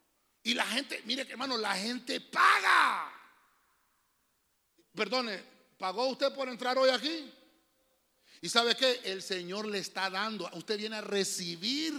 [0.43, 3.11] Y la gente, mire que hermano, la gente paga.
[4.93, 5.43] Perdone,
[5.77, 7.31] ¿pagó usted por entrar hoy aquí?
[8.41, 9.01] ¿Y sabe qué?
[9.03, 10.49] El Señor le está dando.
[10.53, 11.93] Usted viene a recibir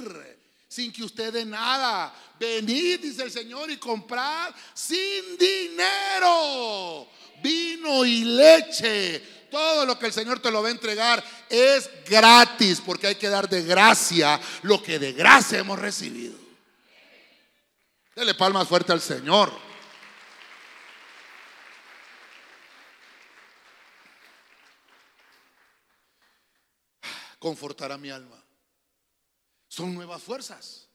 [0.69, 2.13] sin que usted dé nada.
[2.39, 7.09] Venid, dice el Señor, y comprad sin dinero
[7.43, 9.21] vino y leche.
[9.51, 13.29] Todo lo que el Señor te lo va a entregar es gratis, porque hay que
[13.29, 16.35] dar de gracia lo que de gracia hemos recibido.
[18.17, 19.53] Dele palmas fuerte al Señor.
[27.43, 28.41] Confortará mi alma.
[29.67, 30.89] Son nuevas fuerzas.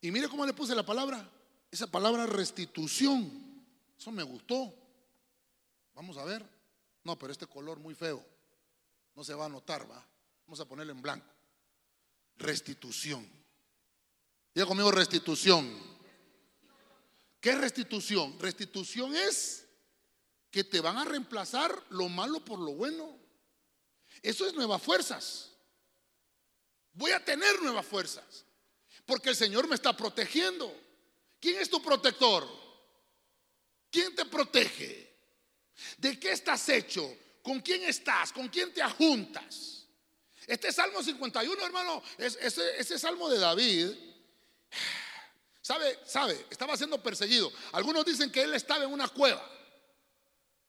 [0.00, 1.28] Y mire cómo le puse la palabra.
[1.72, 3.64] Esa palabra restitución.
[3.98, 4.72] Eso me gustó.
[5.92, 6.48] Vamos a ver.
[7.02, 8.24] No, pero este color muy feo.
[9.16, 10.06] No se va a notar, va.
[10.46, 11.26] Vamos a ponerlo en blanco.
[12.36, 13.28] Restitución.
[14.54, 15.68] Diga conmigo restitución.
[17.40, 18.38] ¿Qué restitución?
[18.38, 19.66] Restitución es
[20.48, 23.18] que te van a reemplazar lo malo por lo bueno.
[24.22, 25.50] Eso es nuevas fuerzas.
[26.92, 28.44] Voy a tener nuevas fuerzas.
[29.06, 30.74] Porque el Señor me está protegiendo.
[31.40, 32.46] ¿Quién es tu protector?
[33.90, 35.10] ¿Quién te protege?
[35.96, 37.16] ¿De qué estás hecho?
[37.42, 38.32] ¿Con quién estás?
[38.32, 39.86] ¿Con quién te ajuntas?
[40.46, 43.90] Este Salmo 51, hermano, es, ese, Salmo de David,
[45.60, 45.98] ¿sabe?
[46.04, 46.46] ¿Sabe?
[46.50, 47.52] Estaba siendo perseguido.
[47.72, 49.48] Algunos dicen que él estaba en una cueva.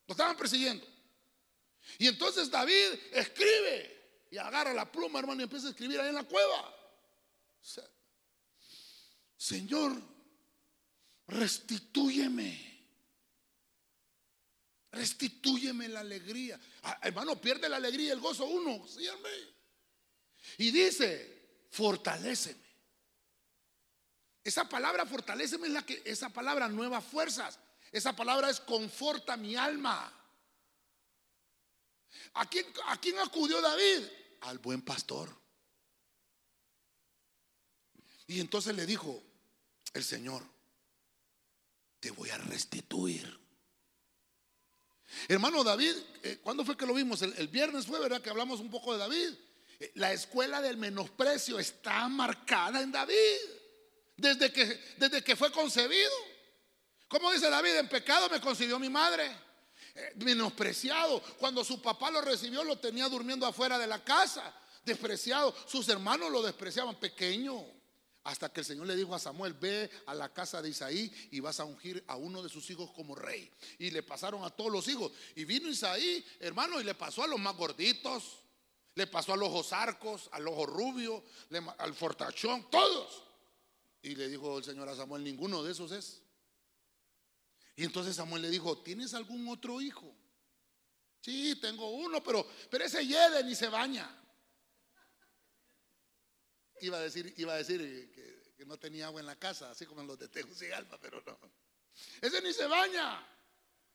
[0.08, 0.86] Lo estaban persiguiendo.
[1.98, 6.16] Y entonces David escribe y agarra la pluma, hermano, y empieza a escribir ahí en
[6.16, 6.76] la cueva.
[9.38, 9.94] Señor,
[11.28, 12.72] restitúyeme
[14.92, 16.60] Restitúyeme la alegría.
[16.84, 18.86] Ah, hermano, pierde la alegría y el gozo uno.
[20.58, 22.60] Y dice, fortaléceme.
[24.44, 27.58] Esa palabra fortaléceme es la que, esa palabra nuevas fuerzas.
[27.92, 30.12] Esa palabra es conforta mi alma.
[32.34, 34.04] ¿A quién, ¿A quién acudió David?
[34.42, 35.30] Al buen pastor.
[38.28, 39.22] Y entonces le dijo
[39.94, 40.44] el Señor,
[42.00, 43.42] te voy a restituir
[45.28, 45.94] Hermano David,
[46.24, 47.22] eh, ¿cuándo fue que lo vimos?
[47.22, 48.22] El, viernes fue, ¿verdad?
[48.22, 49.34] Que hablamos un poco de David.
[49.80, 53.38] Eh, la escuela del menosprecio está marcada en David.
[54.16, 54.66] Desde que,
[54.98, 56.12] desde que fue concebido.
[57.08, 57.76] ¿Cómo dice David?
[57.78, 59.36] En pecado me concibió mi madre.
[59.96, 61.22] Eh, menospreciado.
[61.38, 64.54] Cuando su papá lo recibió, lo tenía durmiendo afuera de la casa.
[64.86, 65.54] Despreciado.
[65.68, 67.00] Sus hermanos lo despreciaban.
[67.00, 67.66] Pequeño.
[68.24, 71.40] Hasta que el Señor le dijo a Samuel, ve a la casa de Isaí y
[71.40, 73.52] vas a ungir a uno de sus hijos como rey.
[73.80, 75.12] Y le pasaron a todos los hijos.
[75.36, 78.44] Y vino Isaí, hermano, y le pasó a los más gorditos,
[78.94, 81.24] le pasó a los ojos arcos, al ojo rubio,
[81.80, 83.24] al fortachón, todos.
[84.04, 86.21] Y le dijo el Señor a Samuel, ninguno de esos es.
[87.82, 90.16] Y entonces Samuel le dijo, ¿tienes algún otro hijo?
[91.20, 94.22] Sí, tengo uno, pero, pero ese yede ni se baña
[96.82, 100.02] iba a decir, iba a decir que, no tenía agua en la casa, así como
[100.02, 101.36] en los de Tegucigalpa, pero no.
[102.22, 103.26] Ese ni se baña.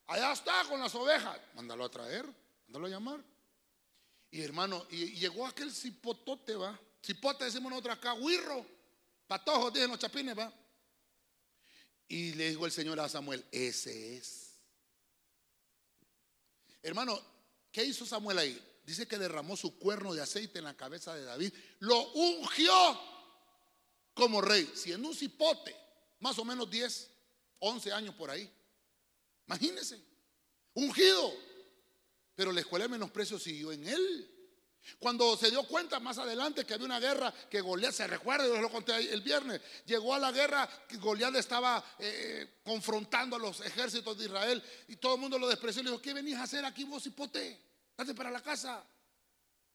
[0.09, 1.39] Allá está con las ovejas.
[1.55, 2.27] Mándalo a traer,
[2.67, 3.25] mándalo a llamar.
[4.33, 6.77] Y hermano, y, llegó aquel cipotote, va.
[7.01, 8.67] Cipote decimos nosotros acá, huirro,
[9.29, 10.53] patojos, dicen los chapines, va.
[12.09, 14.53] Y le dijo el Señor a Samuel, ese es.
[16.83, 17.21] Hermano,
[17.73, 18.63] ¿qué hizo Samuel ahí?
[18.87, 22.73] dice que derramó su cuerno de aceite en la cabeza de David, lo ungió
[24.15, 25.75] como rey, siendo un cipote,
[26.21, 27.11] más o menos 10,
[27.59, 28.51] 11 años por ahí.
[29.47, 30.01] Imagínense,
[30.75, 31.35] ungido.
[32.37, 34.36] Pero la escuela de menosprecio siguió en él.
[34.99, 38.61] Cuando se dio cuenta más adelante que había una guerra que Goliat, se recuerda, yo
[38.61, 40.69] lo conté el viernes, llegó a la guerra
[40.99, 45.83] Goliat estaba eh, confrontando a los ejércitos de Israel y todo el mundo lo despreció.
[45.83, 47.61] Le dijo, ¿qué venís a hacer aquí vos, cipote?
[47.97, 48.85] Date para la casa.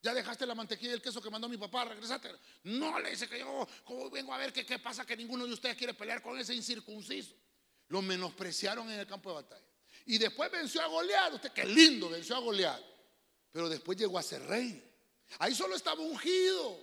[0.04, 2.32] Ya dejaste la mantequilla y el queso que mandó mi papá, regresate.
[2.64, 5.78] No, le dice que yo como vengo a ver qué pasa que ninguno de ustedes
[5.78, 7.36] quiere pelear con ese incircunciso.
[7.90, 9.66] Lo menospreciaron en el campo de batalla.
[10.06, 11.34] Y después venció a Goliat.
[11.36, 12.82] Usted qué lindo, venció a Goliat.
[13.52, 14.91] Pero después llegó a ser rey.
[15.40, 16.78] Ahí solo estaba ungido.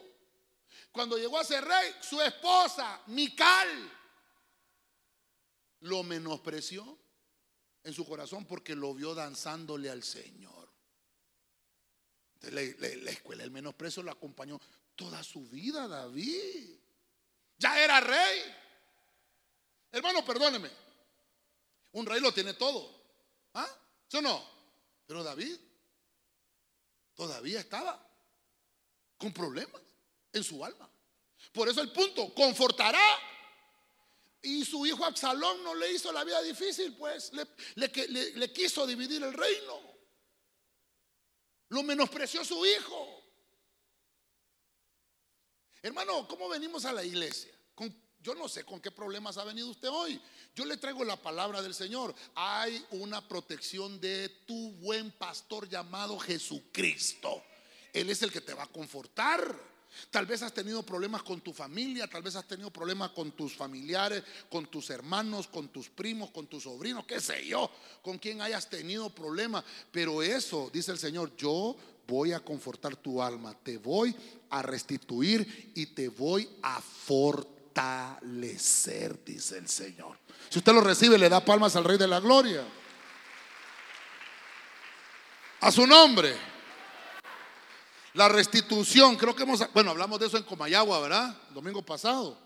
[0.93, 3.93] Cuando llegó a ser rey, su esposa, Mical,
[5.81, 6.99] lo menospreció
[7.85, 10.69] en su corazón porque lo vio danzándole al Señor.
[12.41, 12.63] La,
[13.11, 14.61] escuela del menosprecio lo acompañó
[14.95, 16.77] toda su vida David.
[17.59, 18.41] Ya era rey.
[19.91, 20.71] Hermano, perdóneme.
[21.93, 22.95] Un rey lo tiene todo.
[23.55, 23.69] ¿Ah?
[24.07, 24.45] ¿Sí no?
[25.07, 25.57] Pero David
[27.15, 28.08] todavía estaba
[29.19, 29.83] con problemas
[30.33, 30.89] en su alma.
[31.53, 33.05] Por eso el punto, confortará.
[34.41, 37.33] Y su hijo Absalón no le hizo la vida difícil, pues
[37.75, 39.89] le quiso dividir el reino.
[41.71, 43.19] lo menospreció su hijo.
[45.83, 47.53] Hermano, ¿cómo venimos a la iglesia?
[48.21, 50.21] yo no sé con qué problemas ha venido usted hoy.
[50.55, 52.15] Yo le traigo la palabra del Señor.
[52.35, 57.43] Hay una protección de tu buen pastor llamado Jesucristo.
[58.01, 59.55] Él es el que te va a confortar.
[60.11, 63.57] Tal vez has tenido problemas con tu familia, tal vez has tenido problemas con tus
[63.57, 67.71] familiares, con tus hermanos, con tus primos, con tus sobrinos, qué sé yo,
[68.03, 69.65] con quien hayas tenido problemas.
[69.91, 71.75] Pero eso, dice el Señor, yo
[72.07, 74.15] voy a confortar tu alma, te voy
[74.51, 77.75] a restituir y te voy a fortalecer,
[79.25, 80.17] dice el Señor.
[80.49, 82.65] Si usted lo recibe, le da palmas al Rey de la Gloria.
[85.61, 86.58] A su nombre.
[88.19, 91.41] La restitución, creo que hemos, bueno, hablamos de eso en Comayagua, ¿verdad?
[91.55, 92.37] Domingo pasado.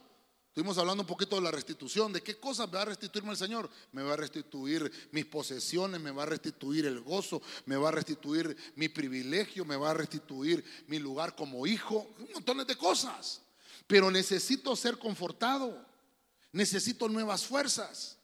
[0.48, 3.38] Estuvimos hablando un poquito de la restitución, de qué cosas me va a restituirme el
[3.38, 3.70] Señor.
[3.90, 7.92] Me va a restituir mis posesiones, me va a restituir el gozo, me va a
[7.92, 13.40] restituir mi privilegio, me va a restituir mi lugar como hijo, un montón de cosas.
[13.86, 15.86] Pero necesito ser confortado,
[16.52, 18.18] necesito nuevas fuerzas.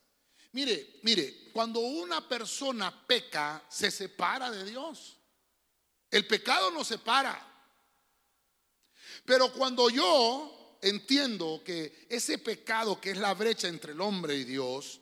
[0.53, 5.18] Mire, mire, cuando una persona peca, se separa de Dios.
[6.11, 7.45] El pecado nos separa.
[9.25, 14.45] Pero cuando yo entiendo que ese pecado que es la brecha entre el hombre y
[14.45, 15.01] Dios,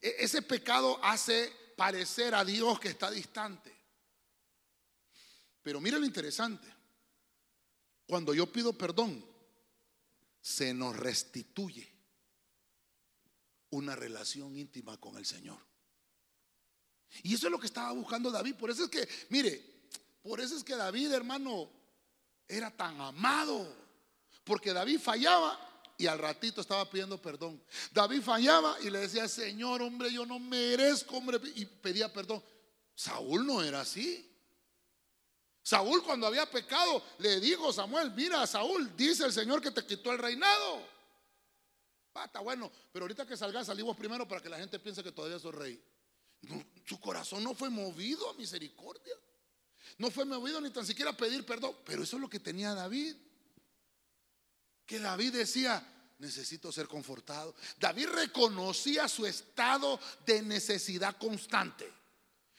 [0.00, 3.74] e-, ese pecado hace parecer a Dios que está distante.
[5.62, 6.66] Pero mira lo interesante.
[8.06, 9.24] Cuando yo pido perdón,
[10.40, 11.88] se nos restituye
[13.70, 15.58] una relación íntima con el Señor.
[17.22, 18.56] Y eso es lo que estaba buscando David.
[18.56, 19.79] Por eso es que, mire,
[20.22, 21.70] por eso es que David, hermano,
[22.48, 23.74] era tan amado.
[24.44, 25.58] Porque David fallaba
[25.96, 27.62] y al ratito estaba pidiendo perdón.
[27.92, 32.42] David fallaba y le decía, Señor, hombre, yo no merezco, hombre, y pedía perdón.
[32.94, 34.26] Saúl no era así.
[35.62, 40.10] Saúl cuando había pecado le dijo Samuel, mira Saúl, dice el Señor que te quitó
[40.10, 40.82] el reinado.
[42.14, 45.12] Ah, está bueno, pero ahorita que salgas salimos primero para que la gente piense que
[45.12, 45.84] todavía soy rey.
[46.84, 49.14] su corazón no fue movido a misericordia.
[49.98, 51.76] No fue movido ni tan siquiera a pedir perdón.
[51.84, 53.14] Pero eso es lo que tenía David.
[54.86, 55.86] Que David decía,
[56.20, 57.54] necesito ser confortado.
[57.78, 61.90] David reconocía su estado de necesidad constante.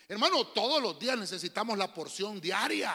[0.08, 2.94] Hermano, todos los días necesitamos la porción diaria.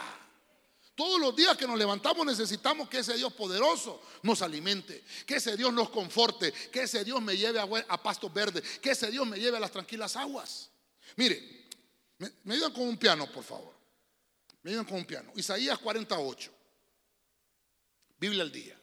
[0.94, 5.56] Todos los días que nos levantamos necesitamos que ese Dios poderoso nos alimente, que ese
[5.56, 9.38] Dios nos conforte, que ese Dios me lleve a, pastos verdes, que ese Dios me
[9.38, 10.70] lleve a las tranquilas aguas.
[11.16, 11.66] Mire,
[12.16, 13.75] me, me ayudan con un piano, por favor.
[14.66, 15.32] Ayudan con un piano.
[15.36, 16.52] Isaías 48.
[18.18, 18.76] Biblia al día.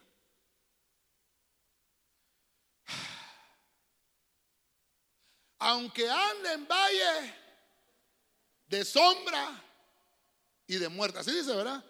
[5.60, 7.36] Aunque ande en valle
[8.68, 9.62] de sombra
[10.68, 11.20] y de muerte.
[11.20, 11.84] Así dice, ¿verdad?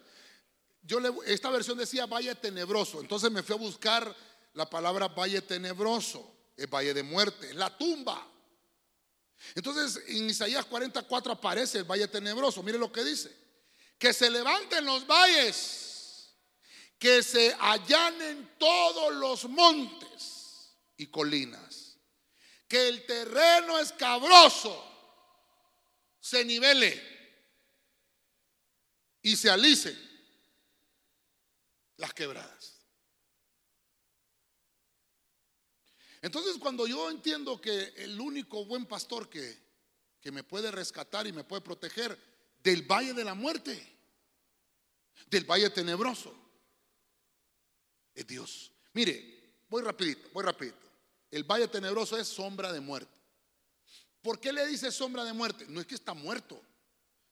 [0.82, 3.00] Yo le, esta versión decía valle tenebroso.
[3.00, 4.14] Entonces me fui a buscar
[4.54, 6.34] la palabra valle tenebroso.
[6.56, 8.26] Es valle de muerte, es la tumba.
[9.54, 12.60] Entonces en Isaías 44 aparece el valle tenebroso.
[12.62, 13.43] Mire lo que dice
[13.98, 16.34] que se levanten los valles,
[16.98, 21.98] que se allanen todos los montes y colinas,
[22.68, 24.82] que el terreno escabroso
[26.20, 27.02] se nivele
[29.22, 29.98] y se alicen
[31.96, 32.74] las quebradas.
[36.22, 39.62] Entonces cuando yo entiendo que el único buen pastor que,
[40.22, 42.33] que me puede rescatar y me puede proteger
[42.64, 43.94] del valle de la muerte
[45.26, 46.34] del valle tenebroso
[48.14, 48.72] es Dios.
[48.94, 50.78] Mire, voy rapidito, voy rapidito.
[51.30, 53.20] El valle tenebroso es sombra de muerte.
[54.22, 55.66] ¿Por qué le dice sombra de muerte?
[55.68, 56.62] No es que está muerto,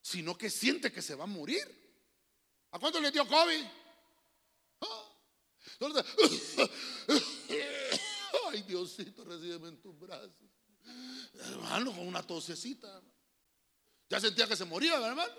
[0.02, 1.66] sino que siente que se va a morir.
[2.72, 3.64] ¿A cuánto le dio COVID?
[4.80, 5.08] Ah.
[8.50, 10.30] Ay, Diosito, recíbeme en tus brazos.
[11.34, 13.00] Hermano, con una tosecita.
[14.12, 15.32] Ya sentía que se moría, hermano.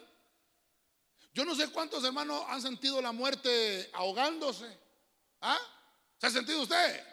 [1.31, 4.65] Yo no sé cuántos hermanos han sentido la muerte ahogándose.
[5.41, 5.59] ¿Ah?
[6.17, 7.05] ¿Se ha sentido usted?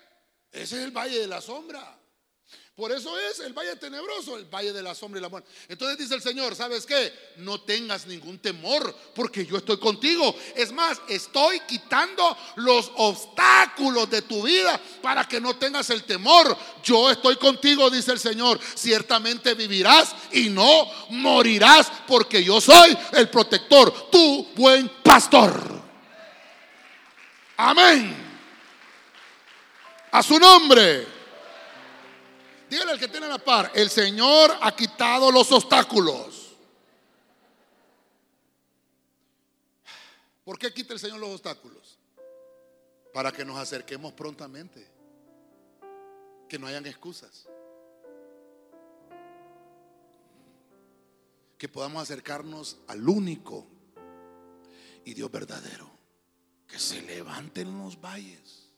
[0.50, 1.99] Ese es el valle de la sombra.
[2.80, 5.50] Por eso es el valle tenebroso, el valle de la sombra y la muerte.
[5.68, 7.12] Entonces dice el Señor, ¿sabes qué?
[7.36, 10.34] No tengas ningún temor porque yo estoy contigo.
[10.56, 16.56] Es más, estoy quitando los obstáculos de tu vida para que no tengas el temor.
[16.82, 18.58] Yo estoy contigo, dice el Señor.
[18.74, 25.82] Ciertamente vivirás y no morirás porque yo soy el protector, tu buen pastor.
[27.58, 28.16] Amén.
[30.12, 31.19] A su nombre.
[32.70, 36.56] Dígale al que tiene la par, el Señor ha quitado los obstáculos.
[40.44, 41.98] ¿Por qué quita el Señor los obstáculos?
[43.12, 44.86] Para que nos acerquemos prontamente.
[46.48, 47.48] Que no hayan excusas.
[51.58, 53.66] Que podamos acercarnos al único
[55.04, 55.90] y Dios verdadero.
[56.68, 58.68] Que se levanten los valles.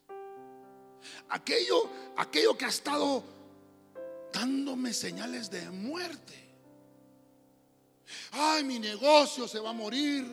[1.29, 3.42] Aquello, aquello que ha estado
[4.33, 6.43] dándome señales de muerte.
[8.33, 10.25] Ay, mi negocio se va a morir.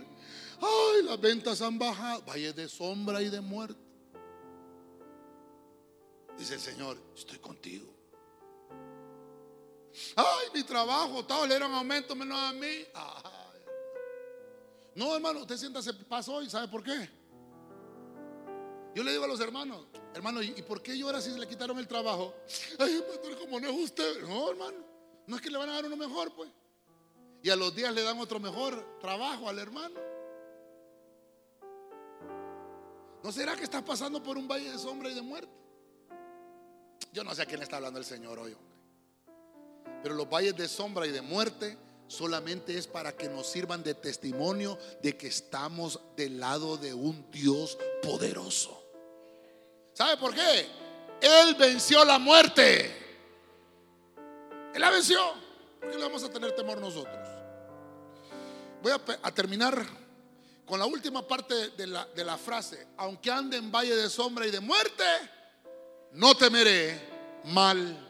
[0.62, 2.24] Ay, las ventas han bajado.
[2.24, 3.80] Valle de sombra y de muerte.
[6.38, 7.94] Dice el Señor, estoy contigo.
[10.16, 12.86] Ay, mi trabajo, todo le dieron aumento menos a mí.
[14.96, 17.19] No, hermano, usted sienta se pasó y ¿sabe por qué?
[19.00, 21.88] Yo le digo a los hermanos, hermano, ¿y por qué llora si le quitaron el
[21.88, 22.36] trabajo?
[22.80, 24.24] Ay, pastor, como no es usted.
[24.24, 24.76] No, hermano,
[25.26, 26.50] no es que le van a dar uno mejor, pues.
[27.42, 29.98] Y a los días le dan otro mejor trabajo al hermano.
[33.24, 35.54] ¿No será que estás pasando por un valle de sombra y de muerte?
[37.14, 38.76] Yo no sé a quién está hablando el Señor hoy, hombre.
[40.04, 41.78] Pero los valles de sombra y de muerte
[42.08, 47.32] solamente es para que nos sirvan de testimonio de que estamos del lado de un
[47.32, 48.79] Dios poderoso.
[50.00, 50.66] ¿Sabe por qué?
[51.20, 52.86] Él venció la muerte.
[54.74, 55.20] Él la venció.
[55.78, 57.28] ¿Por qué le vamos a tener temor nosotros?
[58.82, 59.86] Voy a, terminar
[60.66, 62.88] con la última parte de la, frase.
[62.96, 65.04] Aunque ande en valle de sombra y de muerte,
[66.14, 66.98] no temeré
[67.44, 68.10] mal,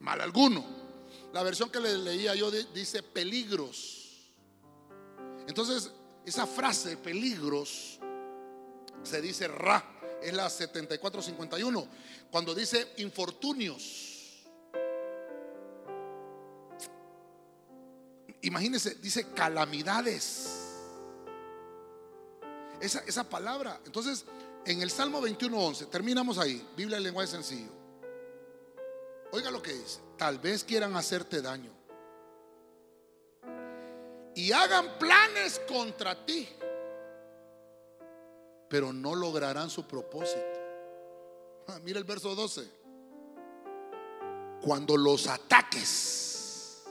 [0.00, 0.64] mal alguno.
[1.34, 4.32] La versión que le leía yo dice peligros.
[5.46, 5.92] Entonces,
[6.24, 7.98] esa frase, peligros,
[9.02, 9.92] se dice ra,
[10.22, 11.86] es la 7451.
[12.30, 14.44] Cuando dice infortunios.
[18.42, 20.58] Imagínense, dice calamidades.
[22.80, 23.80] Esa, esa palabra.
[23.84, 24.24] Entonces,
[24.64, 27.70] en el Salmo 21.11, terminamos ahí, Biblia en lenguaje sencillo.
[29.32, 31.70] Oiga lo que dice, tal vez quieran hacerte daño.
[34.34, 36.48] Y hagan planes contra ti,
[38.72, 40.40] pero no lograrán su propósito.
[41.68, 42.66] Ah, mira el verso 12.
[44.62, 46.82] Cuando los ataques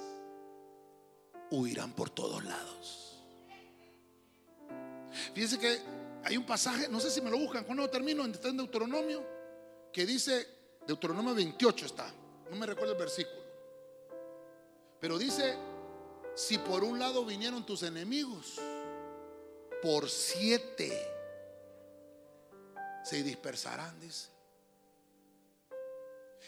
[1.49, 3.17] huirán por todos lados.
[5.33, 5.79] Fíjense que
[6.23, 9.23] hay un pasaje, no sé si me lo buscan, cuando termino, está en Deuteronomio,
[9.91, 10.47] que dice,
[10.85, 12.13] Deuteronomio 28 está,
[12.51, 13.41] no me recuerdo el versículo,
[14.99, 15.55] pero dice,
[16.35, 18.59] si por un lado vinieron tus enemigos,
[19.81, 21.20] por siete
[23.03, 24.29] se dispersarán, dice.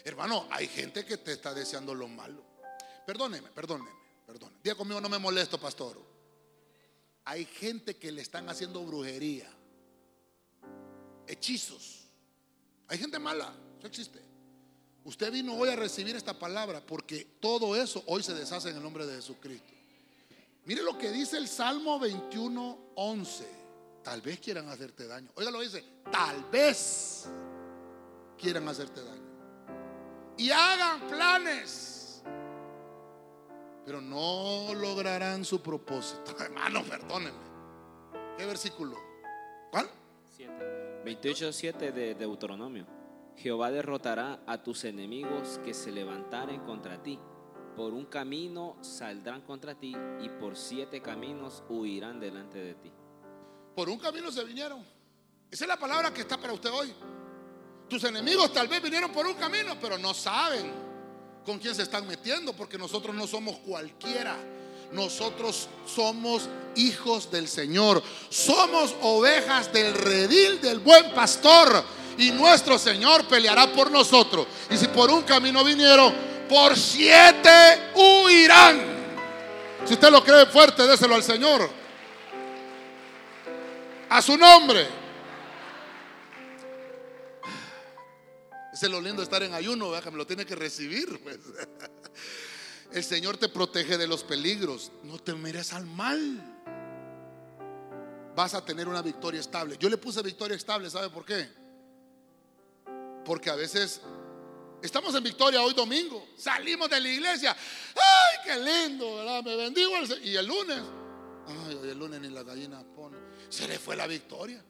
[0.04, 2.42] Hermano, hay gente que te está deseando lo malo.
[3.06, 4.04] Perdóneme, perdóneme.
[4.26, 4.52] Perdón.
[4.62, 6.00] Diga conmigo, no me molesto, pastor.
[7.24, 9.50] Hay gente que le están haciendo brujería,
[11.26, 12.04] hechizos.
[12.88, 14.20] Hay gente mala, eso existe.
[15.04, 18.82] Usted vino hoy a recibir esta palabra porque todo eso hoy se deshace en el
[18.82, 19.72] nombre de Jesucristo.
[20.64, 23.63] Mire lo que dice el Salmo 21, 11.
[24.04, 25.30] Tal vez quieran hacerte daño.
[25.34, 25.82] Oiga lo dice,
[26.12, 27.28] tal vez
[28.38, 29.24] quieran hacerte daño.
[30.36, 31.94] Y hagan planes
[33.84, 36.34] pero no lograrán su propósito.
[36.40, 37.54] Hermano, perdónenme.
[38.36, 38.96] ¿Qué versículo?
[39.70, 39.88] ¿Cuál?
[41.04, 42.86] 28.7 de Deuteronomio.
[43.36, 47.18] Jehová derrotará a tus enemigos que se levantaren contra ti.
[47.76, 52.92] Por un camino saldrán contra ti y por siete caminos huirán delante de ti.
[53.74, 54.84] Por un camino se vinieron.
[55.50, 56.92] Esa es la palabra que está para usted hoy.
[57.88, 60.72] Tus enemigos tal vez vinieron por un camino, pero no saben
[61.44, 64.36] con quién se están metiendo, porque nosotros no somos cualquiera.
[64.92, 68.02] Nosotros somos hijos del Señor.
[68.30, 71.84] Somos ovejas del redil del buen pastor.
[72.16, 74.46] Y nuestro Señor peleará por nosotros.
[74.70, 76.14] Y si por un camino vinieron,
[76.48, 78.94] por siete huirán.
[79.84, 81.83] Si usted lo cree fuerte, déselo al Señor.
[84.08, 84.86] A su nombre.
[88.72, 90.10] Ese es lo lindo de estar en ayuno, ¿verdad?
[90.10, 91.20] me lo tiene que recibir.
[91.22, 91.38] Pues.
[92.92, 94.90] El Señor te protege de los peligros.
[95.04, 96.54] No te mires al mal.
[98.34, 99.76] Vas a tener una victoria estable.
[99.78, 101.48] Yo le puse victoria estable, ¿sabe por qué?
[103.24, 104.00] Porque a veces
[104.82, 106.28] estamos en victoria hoy domingo.
[106.36, 107.56] Salimos de la iglesia.
[107.94, 109.16] ¡Ay, qué lindo!
[109.16, 109.42] ¿verdad?
[109.44, 109.92] Me bendigo.
[110.22, 110.82] Y el lunes.
[111.46, 113.23] Ay, el lunes ni la gallina pone.
[113.54, 114.60] Se le fue la victoria.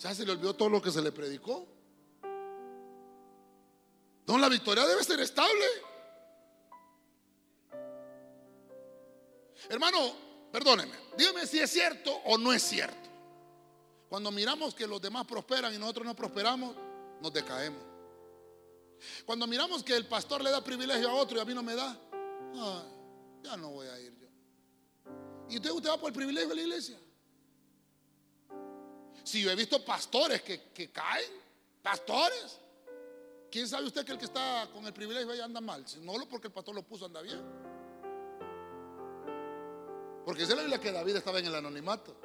[0.00, 1.64] Ya se le olvidó todo lo que se le predicó.
[4.26, 5.64] No, la victoria debe ser estable.
[9.68, 10.14] Hermano,
[10.50, 13.08] perdóneme, dígame si es cierto o no es cierto.
[14.08, 16.74] Cuando miramos que los demás prosperan y nosotros no prosperamos,
[17.20, 17.84] nos decaemos.
[19.24, 21.76] Cuando miramos que el pastor le da privilegio a otro y a mí no me
[21.76, 21.96] da,
[23.44, 24.25] ya no voy a ir yo.
[25.48, 26.98] ¿Y usted, usted va por el privilegio de la iglesia?
[29.22, 31.30] Si yo he visto pastores que, que caen,
[31.82, 32.60] pastores.
[33.50, 35.84] ¿Quién sabe usted que el que está con el privilegio ahí anda mal?
[36.02, 37.40] No porque el pastor lo puso, anda bien.
[40.24, 42.16] Porque es la Biblia que David estaba en el anonimato.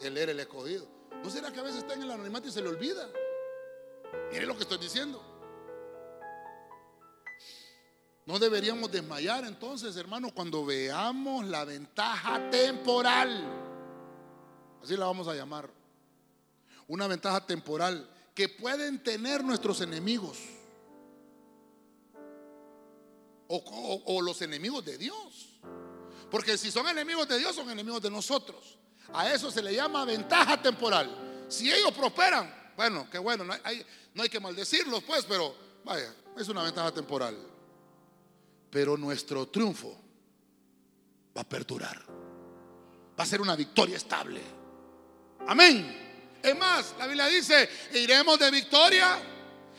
[0.00, 0.86] Él era el escogido.
[1.22, 3.08] ¿No será que a veces está en el anonimato y se le olvida?
[4.30, 5.33] Mire lo que estoy diciendo.
[8.26, 13.44] No deberíamos desmayar entonces, hermano, cuando veamos la ventaja temporal.
[14.82, 15.68] Así la vamos a llamar.
[16.88, 20.38] Una ventaja temporal que pueden tener nuestros enemigos.
[23.46, 25.60] O, los enemigos de Dios.
[26.30, 28.78] Porque si son enemigos de Dios, son enemigos de nosotros.
[29.12, 31.46] A eso se le llama ventaja temporal.
[31.48, 33.84] Si ellos prosperan, bueno, qué bueno, no hay,
[34.14, 37.53] no hay que maldecirlos, pues, pero vaya, es una ventaja temporal.
[38.74, 39.96] Pero nuestro triunfo
[41.36, 41.96] va a perdurar.
[43.16, 44.40] Va a ser una victoria estable.
[45.46, 46.40] Amén.
[46.42, 49.16] Es más, la Biblia dice, iremos de victoria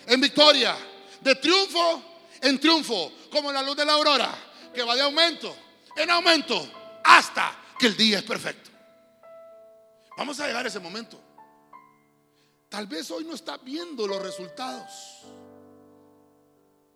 [0.07, 0.77] en victoria,
[1.19, 2.03] de triunfo
[2.41, 4.33] en triunfo, como la luz de la aurora,
[4.73, 5.53] que va de aumento
[5.97, 8.69] en aumento hasta que el día es perfecto.
[10.15, 11.21] Vamos a llegar a ese momento.
[12.69, 15.25] Tal vez hoy no está viendo los resultados.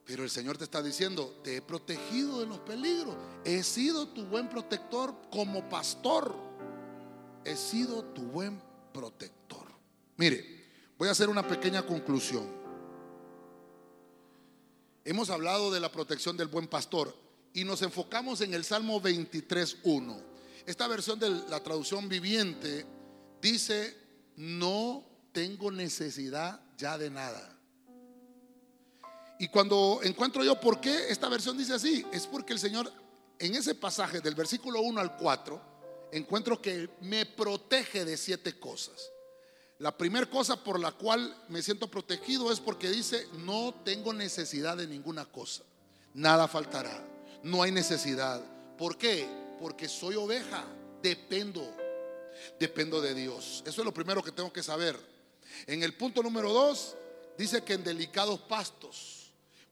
[0.09, 3.15] Pero el Señor te está diciendo, te he protegido de los peligros.
[3.45, 6.35] He sido tu buen protector como pastor.
[7.45, 8.59] He sido tu buen
[8.91, 9.67] protector.
[10.17, 10.65] Mire,
[10.97, 12.47] voy a hacer una pequeña conclusión.
[15.05, 17.15] Hemos hablado de la protección del buen pastor
[17.53, 20.23] y nos enfocamos en el Salmo 23.1.
[20.65, 22.83] Esta versión de la traducción viviente
[23.43, 23.95] dice,
[24.37, 27.58] no tengo necesidad ya de nada.
[29.39, 32.91] Y cuando encuentro yo por qué esta versión dice así, es porque el Señor
[33.39, 35.69] en ese pasaje del versículo 1 al 4
[36.11, 39.11] encuentro que me protege de siete cosas.
[39.77, 44.75] La primera cosa por la cual me siento protegido es porque dice, no tengo necesidad
[44.75, 45.63] de ninguna cosa.
[46.13, 47.01] Nada faltará.
[47.43, 48.43] No hay necesidad.
[48.77, 49.25] ¿Por qué?
[49.59, 50.65] Porque soy oveja.
[51.01, 51.65] Dependo.
[52.59, 53.63] Dependo de Dios.
[53.65, 54.99] Eso es lo primero que tengo que saber.
[55.65, 56.95] En el punto número 2
[57.37, 59.18] dice que en delicados pastos.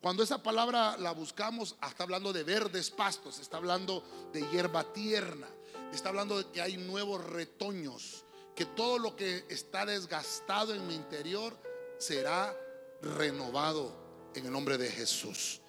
[0.02, 5.48] Cuando esa palabra la buscamos, está hablando de verdes pastos, está hablando de hierba tierna,
[5.92, 8.24] está hablando de que hay nuevos retoños,
[8.56, 11.58] que todo lo que está desgastado en mi interior
[11.98, 12.56] será
[13.02, 15.62] renovado en el nombre de Jesús.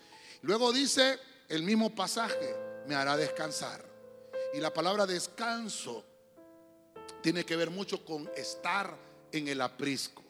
[0.42, 1.18] Luego dice
[1.48, 2.54] el mismo pasaje,
[2.86, 3.84] me hará descansar.
[4.54, 6.04] Y la palabra descanso
[7.22, 8.96] tiene que ver mucho con estar
[9.32, 10.28] en el aprisco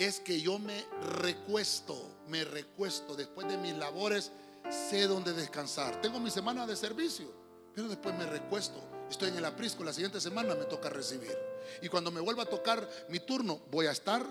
[0.00, 0.86] es que yo me
[1.20, 1.94] recuesto,
[2.30, 4.30] me recuesto después de mis labores,
[4.70, 6.00] sé dónde descansar.
[6.00, 7.26] Tengo mi semana de servicio,
[7.74, 8.80] pero después me recuesto.
[9.10, 11.36] Estoy en el aprisco, la siguiente semana me toca recibir.
[11.82, 14.24] Y cuando me vuelva a tocar mi turno, voy a estar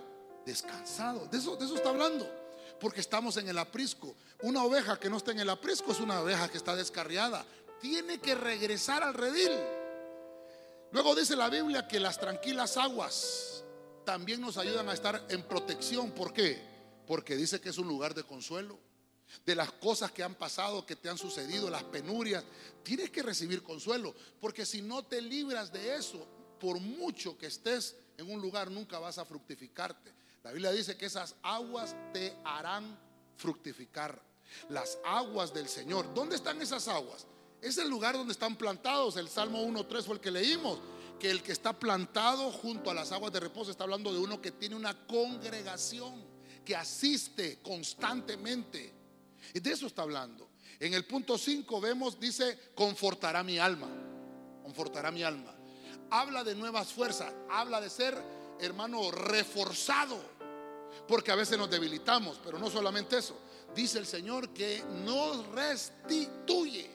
[0.46, 1.28] descansado.
[1.28, 2.28] De eso, de eso está hablando.
[2.80, 4.16] Porque estamos en el aprisco.
[4.42, 7.46] Una oveja que no está en el aprisco es una oveja que está descarriada.
[7.82, 9.52] Tiene que regresar al redil.
[10.92, 13.64] Luego dice la Biblia que las tranquilas aguas
[14.06, 16.12] también nos ayudan a estar en protección.
[16.12, 16.69] ¿Por qué?
[17.10, 18.78] Porque dice que es un lugar de consuelo.
[19.44, 22.44] De las cosas que han pasado, que te han sucedido, las penurias,
[22.84, 24.14] tienes que recibir consuelo.
[24.40, 26.28] Porque si no te libras de eso,
[26.60, 30.14] por mucho que estés en un lugar, nunca vas a fructificarte.
[30.44, 32.96] La Biblia dice que esas aguas te harán
[33.38, 34.22] fructificar.
[34.70, 36.14] Las aguas del Señor.
[36.14, 37.26] ¿Dónde están esas aguas?
[37.60, 39.18] Es el lugar donde están plantados.
[39.18, 40.78] El Salmo 1.3 fue el que leímos
[41.20, 44.40] que el que está plantado junto a las aguas de reposo está hablando de uno
[44.42, 46.29] que tiene una congregación,
[46.76, 48.94] asiste constantemente.
[49.54, 50.50] Y de eso está hablando.
[50.80, 53.90] En el punto 5 vemos, dice, confortará mi alma.
[54.64, 55.54] Confortará mi alma.
[56.10, 58.18] Habla de nuevas fuerzas, habla de ser,
[58.60, 60.18] hermano, reforzado.
[61.08, 63.38] Porque a veces nos debilitamos, pero no solamente eso.
[63.76, 66.90] Dice el Señor que nos restituye.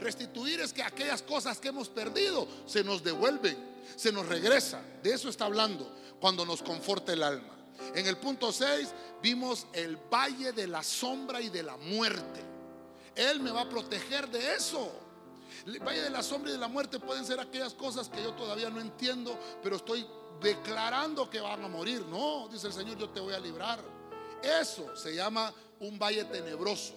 [0.00, 3.56] Restituir es que aquellas cosas que hemos perdido se nos devuelven,
[3.96, 4.82] se nos regresa.
[5.02, 5.90] De eso está hablando
[6.20, 7.57] cuando nos conforta el alma.
[7.94, 8.92] En el punto 6
[9.22, 12.40] vimos el valle de la sombra y de la muerte.
[13.14, 14.92] Él me va a proteger de eso.
[15.66, 18.32] El valle de la sombra y de la muerte pueden ser aquellas cosas que yo
[18.34, 20.06] todavía no entiendo, pero estoy
[20.40, 22.04] declarando que van a morir.
[22.06, 23.80] No, dice el Señor, yo te voy a librar.
[24.42, 26.94] Eso se llama un valle tenebroso.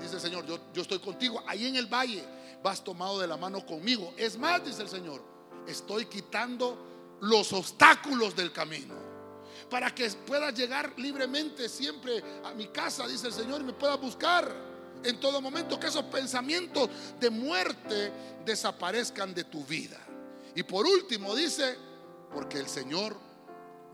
[0.00, 2.24] Dice el Señor, yo, yo estoy contigo ahí en el valle,
[2.62, 4.12] vas tomado de la mano conmigo.
[4.16, 5.22] Es más, dice el Señor,
[5.66, 9.09] estoy quitando los obstáculos del camino.
[9.68, 14.00] Para que puedas llegar libremente siempre a mi casa, dice el Señor, y me puedas
[14.00, 14.52] buscar
[15.02, 15.78] en todo momento.
[15.78, 16.88] Que esos pensamientos
[17.18, 18.12] de muerte
[18.44, 19.98] desaparezcan de tu vida.
[20.54, 21.76] Y por último dice,
[22.32, 23.16] porque el Señor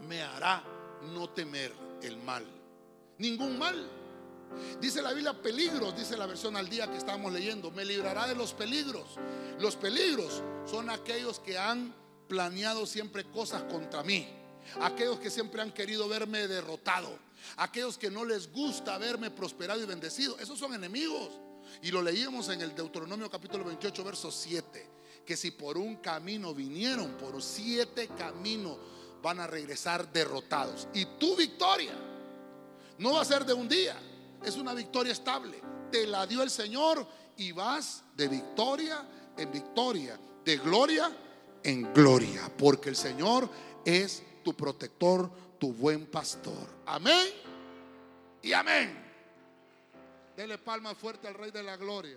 [0.09, 0.62] me hará
[1.14, 1.72] no temer
[2.02, 2.44] el mal.
[3.18, 3.90] Ningún mal.
[4.80, 7.70] Dice la Biblia peligros, dice la versión al día que estábamos leyendo.
[7.70, 9.18] Me librará de los peligros.
[9.59, 11.94] Los peligros son aquellos que han
[12.28, 14.28] planeado siempre cosas contra mí.
[14.80, 17.18] Aquellos que siempre han querido verme derrotado.
[17.56, 20.38] Aquellos que no les gusta verme prosperado y bendecido.
[20.38, 21.30] Esos son enemigos.
[21.82, 24.90] Y lo leíamos en el Deuteronomio capítulo 28, verso 7.
[25.24, 28.78] Que si por un camino vinieron, por siete caminos
[29.22, 30.88] van a regresar derrotados.
[30.94, 31.94] Y tu victoria
[32.98, 34.01] no va a ser de un día
[34.44, 35.60] es una victoria estable.
[35.90, 37.06] Te la dio el Señor
[37.36, 39.05] y vas de victoria
[39.36, 41.10] en victoria, de gloria
[41.62, 43.51] en gloria, porque el Señor
[43.84, 45.28] es tu protector,
[45.59, 46.68] tu buen pastor.
[46.86, 47.27] Amén
[48.40, 48.97] y amén.
[50.36, 52.16] Dele palma fuerte al Rey de la Gloria.